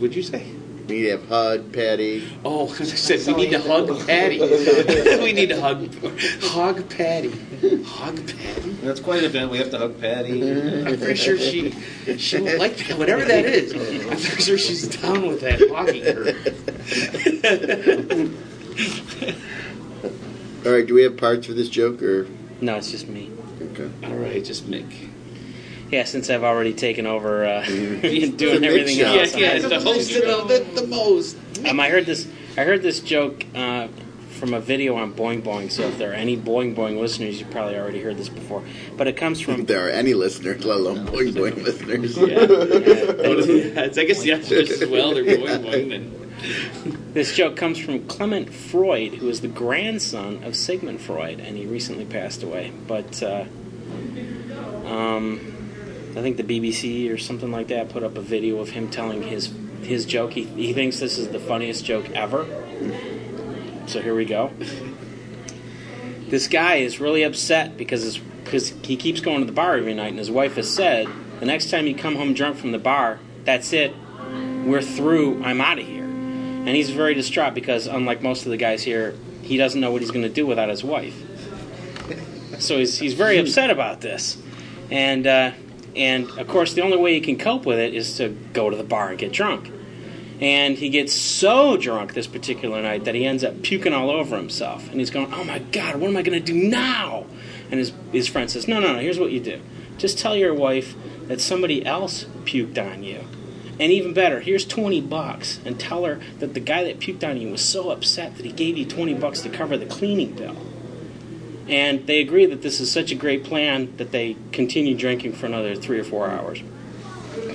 Would 0.00 0.14
you 0.14 0.22
say? 0.22 0.44
We 0.86 0.94
need 0.94 1.02
to 1.02 1.10
have 1.12 1.28
Hug 1.28 1.72
Patty. 1.72 2.38
Oh, 2.44 2.68
I 2.68 2.84
said 2.84 3.26
we 3.34 3.46
need 3.46 3.50
to 3.50 3.58
hug 3.58 4.06
Patty. 4.06 4.38
we 5.22 5.32
need 5.32 5.48
to 5.48 5.60
hug 5.60 5.92
hug 6.42 6.88
Patty. 6.90 7.30
Hug 7.82 8.16
Patty. 8.16 8.70
That's 8.82 9.00
quite 9.00 9.18
an 9.20 9.24
event. 9.24 9.50
We 9.50 9.58
have 9.58 9.70
to 9.72 9.78
hug 9.78 10.00
Patty. 10.00 10.42
I'm 10.84 10.96
pretty 10.96 11.16
sure 11.16 11.36
she 11.38 11.72
she 12.18 12.40
won't 12.40 12.58
like 12.60 12.76
that. 12.76 12.98
Whatever 12.98 13.24
that 13.24 13.44
is, 13.44 13.72
I'm 13.74 14.10
pretty 14.10 14.42
sure 14.42 14.58
she's 14.58 14.86
down 14.86 15.26
with 15.26 15.40
that 15.40 15.58
hogging 15.70 16.04
her. 16.04 16.32
All 20.64 20.72
right, 20.72 20.86
do 20.86 20.94
we 20.94 21.02
have 21.02 21.16
parts 21.16 21.46
for 21.46 21.52
this 21.52 21.68
joke 21.68 22.00
or? 22.00 22.28
No, 22.60 22.76
it's 22.76 22.92
just 22.92 23.08
me. 23.08 23.32
Okay. 23.60 23.90
All 24.04 24.14
right, 24.14 24.44
just 24.44 24.70
Mick. 24.70 25.10
Yeah, 25.90 26.04
since 26.04 26.30
I've 26.30 26.42
already 26.44 26.74
taken 26.74 27.06
over 27.06 27.44
uh, 27.44 27.64
doing 27.66 28.30
the 28.36 28.36
big 28.36 28.64
everything 28.64 28.98
show. 28.98 29.04
else. 29.18 29.36
Yeah, 29.36 29.48
I 29.48 29.52
yeah, 29.52 29.58
just- 29.58 29.68
the 29.68 29.80
host 29.80 30.16
of 30.16 30.48
the, 30.48 30.80
the 30.80 30.86
most. 30.86 31.36
Um, 31.68 31.80
I 31.80 31.88
heard 31.90 32.06
this. 32.06 32.26
I 32.58 32.64
heard 32.64 32.82
this 32.82 33.00
joke 33.00 33.44
uh, 33.54 33.88
from 34.38 34.54
a 34.54 34.60
video 34.60 34.96
on 34.96 35.12
Boing 35.12 35.42
Boing. 35.42 35.70
So 35.70 35.82
if 35.84 35.98
there 35.98 36.10
are 36.10 36.14
any 36.14 36.36
Boing 36.36 36.74
Boing 36.74 36.98
listeners, 37.00 37.38
you 37.38 37.46
probably 37.46 37.76
already 37.76 38.00
heard 38.02 38.16
this 38.16 38.28
before. 38.28 38.62
But 38.96 39.06
it 39.06 39.16
comes 39.16 39.40
from 39.40 39.60
If 39.60 39.66
there 39.66 39.86
are 39.86 39.90
any 39.90 40.14
listeners, 40.14 40.64
let 40.64 40.78
alone 40.78 41.06
boing 41.06 41.32
boing 41.32 41.62
listeners. 41.62 42.16
Yeah, 42.16 43.92
I 44.02 44.04
guess 44.04 44.22
the 44.22 44.32
answer 44.32 44.54
is 44.56 44.84
well. 44.88 45.14
They're 45.14 45.24
going, 45.24 45.62
going, 45.62 45.88
then. 45.88 46.32
This 47.14 47.34
joke 47.34 47.56
comes 47.56 47.78
from 47.78 48.06
Clement 48.06 48.52
Freud, 48.52 49.14
who 49.14 49.28
is 49.28 49.40
the 49.40 49.48
grandson 49.48 50.44
of 50.44 50.54
Sigmund 50.54 51.00
Freud, 51.00 51.40
and 51.40 51.56
he 51.56 51.64
recently 51.66 52.04
passed 52.04 52.42
away. 52.42 52.72
But 52.86 53.22
uh, 53.22 53.44
um, 54.84 55.55
I 56.16 56.22
think 56.22 56.38
the 56.38 56.42
BBC 56.42 57.12
or 57.12 57.18
something 57.18 57.52
like 57.52 57.68
that 57.68 57.90
put 57.90 58.02
up 58.02 58.16
a 58.16 58.22
video 58.22 58.58
of 58.58 58.70
him 58.70 58.88
telling 58.88 59.22
his 59.22 59.52
his 59.82 60.06
joke. 60.06 60.32
He, 60.32 60.44
he 60.44 60.72
thinks 60.72 60.98
this 60.98 61.18
is 61.18 61.28
the 61.28 61.38
funniest 61.38 61.84
joke 61.84 62.10
ever. 62.10 62.46
So 63.86 64.00
here 64.00 64.14
we 64.14 64.24
go. 64.24 64.50
This 66.28 66.48
guy 66.48 66.76
is 66.76 66.98
really 66.98 67.22
upset 67.22 67.76
because 67.76 68.02
his, 68.02 68.18
because 68.18 68.70
he 68.82 68.96
keeps 68.96 69.20
going 69.20 69.40
to 69.40 69.46
the 69.46 69.52
bar 69.52 69.76
every 69.76 69.94
night, 69.94 70.08
and 70.08 70.18
his 70.18 70.30
wife 70.30 70.56
has 70.56 70.68
said, 70.72 71.06
"The 71.38 71.46
next 71.46 71.70
time 71.70 71.86
you 71.86 71.94
come 71.94 72.16
home 72.16 72.34
drunk 72.34 72.56
from 72.56 72.72
the 72.72 72.78
bar, 72.78 73.20
that's 73.44 73.72
it. 73.72 73.94
We're 74.64 74.82
through. 74.82 75.44
I'm 75.44 75.60
out 75.60 75.78
of 75.78 75.86
here." 75.86 76.02
And 76.04 76.68
he's 76.70 76.90
very 76.90 77.14
distraught 77.14 77.54
because, 77.54 77.86
unlike 77.86 78.22
most 78.22 78.44
of 78.44 78.50
the 78.50 78.56
guys 78.56 78.82
here, 78.82 79.14
he 79.42 79.56
doesn't 79.56 79.80
know 79.80 79.92
what 79.92 80.00
he's 80.00 80.10
going 80.10 80.24
to 80.24 80.28
do 80.28 80.46
without 80.46 80.68
his 80.68 80.82
wife. 80.82 81.14
So 82.58 82.78
he's, 82.78 82.98
he's 82.98 83.14
very 83.14 83.38
upset 83.38 83.70
about 83.70 84.00
this. 84.00 84.36
And, 84.90 85.26
uh, 85.26 85.52
and 85.96 86.28
of 86.38 86.46
course, 86.46 86.74
the 86.74 86.82
only 86.82 86.96
way 86.96 87.14
he 87.14 87.20
can 87.20 87.38
cope 87.38 87.64
with 87.64 87.78
it 87.78 87.94
is 87.94 88.16
to 88.18 88.28
go 88.52 88.70
to 88.70 88.76
the 88.76 88.84
bar 88.84 89.10
and 89.10 89.18
get 89.18 89.32
drunk. 89.32 89.72
And 90.40 90.76
he 90.76 90.90
gets 90.90 91.14
so 91.14 91.78
drunk 91.78 92.12
this 92.12 92.26
particular 92.26 92.82
night 92.82 93.04
that 93.04 93.14
he 93.14 93.24
ends 93.24 93.42
up 93.42 93.62
puking 93.62 93.94
all 93.94 94.10
over 94.10 94.36
himself. 94.36 94.90
And 94.90 95.00
he's 95.00 95.10
going, 95.10 95.32
Oh 95.32 95.44
my 95.44 95.60
God, 95.60 95.96
what 95.96 96.10
am 96.10 96.16
I 96.16 96.22
going 96.22 96.38
to 96.38 96.52
do 96.52 96.68
now? 96.68 97.24
And 97.70 97.80
his, 97.80 97.92
his 98.12 98.28
friend 98.28 98.50
says, 98.50 98.68
No, 98.68 98.78
no, 98.78 98.92
no, 98.92 98.98
here's 98.98 99.18
what 99.18 99.32
you 99.32 99.40
do. 99.40 99.60
Just 99.96 100.18
tell 100.18 100.36
your 100.36 100.52
wife 100.52 100.94
that 101.22 101.40
somebody 101.40 101.84
else 101.84 102.24
puked 102.44 102.78
on 102.78 103.02
you. 103.02 103.24
And 103.78 103.92
even 103.92 104.14
better, 104.14 104.40
here's 104.40 104.64
20 104.64 105.02
bucks, 105.02 105.60
and 105.64 105.78
tell 105.78 106.04
her 106.04 106.18
that 106.38 106.54
the 106.54 106.60
guy 106.60 106.84
that 106.84 106.98
puked 106.98 107.28
on 107.28 107.38
you 107.38 107.50
was 107.50 107.62
so 107.62 107.90
upset 107.90 108.36
that 108.36 108.46
he 108.46 108.52
gave 108.52 108.78
you 108.78 108.86
20 108.86 109.14
bucks 109.14 109.42
to 109.42 109.50
cover 109.50 109.76
the 109.76 109.86
cleaning 109.86 110.32
bill. 110.32 110.56
And 111.68 112.06
they 112.06 112.20
agree 112.20 112.46
that 112.46 112.62
this 112.62 112.80
is 112.80 112.90
such 112.90 113.10
a 113.10 113.14
great 113.14 113.44
plan 113.44 113.96
that 113.96 114.12
they 114.12 114.36
continue 114.52 114.96
drinking 114.96 115.32
for 115.32 115.46
another 115.46 115.74
three 115.74 115.98
or 115.98 116.04
four 116.04 116.28
hours 116.28 116.62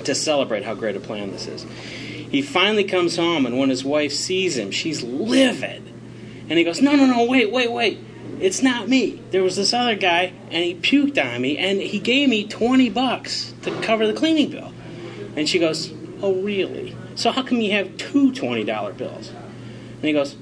to 0.04 0.14
celebrate 0.14 0.64
how 0.64 0.74
great 0.74 0.96
a 0.96 1.00
plan 1.00 1.32
this 1.32 1.46
is. 1.46 1.64
He 2.32 2.42
finally 2.42 2.84
comes 2.84 3.16
home, 3.16 3.46
and 3.46 3.58
when 3.58 3.68
his 3.68 3.84
wife 3.84 4.12
sees 4.12 4.56
him, 4.56 4.70
she's 4.70 5.02
livid. 5.02 5.82
And 6.48 6.58
he 6.58 6.64
goes, 6.64 6.80
No, 6.80 6.94
no, 6.94 7.06
no, 7.06 7.24
wait, 7.24 7.50
wait, 7.50 7.70
wait. 7.70 7.98
It's 8.40 8.62
not 8.62 8.88
me. 8.88 9.20
There 9.30 9.42
was 9.42 9.56
this 9.56 9.72
other 9.72 9.94
guy, 9.94 10.32
and 10.50 10.64
he 10.64 10.74
puked 10.74 11.22
on 11.22 11.40
me, 11.40 11.58
and 11.58 11.80
he 11.80 11.98
gave 11.98 12.28
me 12.28 12.46
20 12.46 12.88
bucks 12.90 13.54
to 13.62 13.70
cover 13.82 14.06
the 14.06 14.12
cleaning 14.12 14.50
bill. 14.50 14.72
And 15.36 15.48
she 15.48 15.58
goes, 15.58 15.92
Oh, 16.22 16.34
really? 16.34 16.96
So 17.14 17.30
how 17.30 17.42
come 17.42 17.60
you 17.60 17.72
have 17.72 17.96
two 17.96 18.32
$20 18.32 18.96
bills? 18.96 19.28
And 19.28 20.04
he 20.04 20.12
goes, 20.12 20.36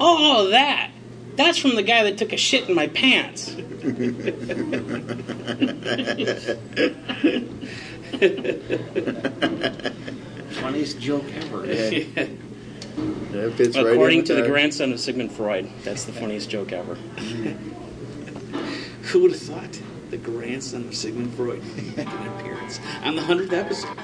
Oh, 0.00 0.38
oh 0.38 0.50
that. 0.50 0.90
That's 1.36 1.58
from 1.58 1.74
the 1.74 1.82
guy 1.82 2.04
that 2.04 2.18
took 2.18 2.32
a 2.32 2.36
shit 2.36 2.68
in 2.68 2.74
my 2.74 2.86
pants. 2.88 3.54
Funniest 10.60 11.00
joke 11.00 11.24
ever. 11.34 11.66
Yeah. 11.66 12.26
That 13.32 13.52
fits 13.54 13.76
right 13.76 13.86
in 13.86 13.92
According 13.94 14.18
with 14.18 14.26
to 14.28 14.34
the 14.34 14.42
our- 14.42 14.48
grandson 14.48 14.92
of 14.92 15.00
Sigmund 15.00 15.32
Freud, 15.32 15.68
that's 15.82 16.04
the 16.04 16.12
funniest 16.12 16.48
joke 16.48 16.70
ever. 16.70 16.94
Who 19.10 19.22
would 19.22 19.32
have 19.32 19.40
thought 19.40 19.80
the 20.10 20.16
grandson 20.16 20.86
of 20.86 20.94
Sigmund 20.94 21.34
Freud 21.34 21.58
would 21.58 21.96
make 21.96 22.06
an 22.06 22.28
appearance 22.38 22.78
on 23.02 23.16
the 23.16 23.22
100th 23.22 23.52
episode? 23.52 23.98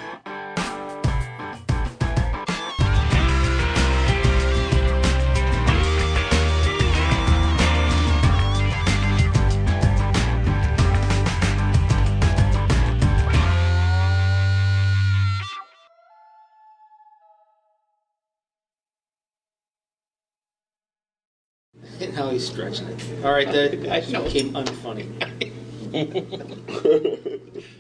How 22.20 22.28
he's 22.30 22.46
stretching 22.46 22.86
it. 22.88 23.24
All 23.24 23.32
right, 23.32 23.50
that 23.50 23.86
actually 23.86 24.24
became 24.24 24.52
unfunny. 24.52 25.06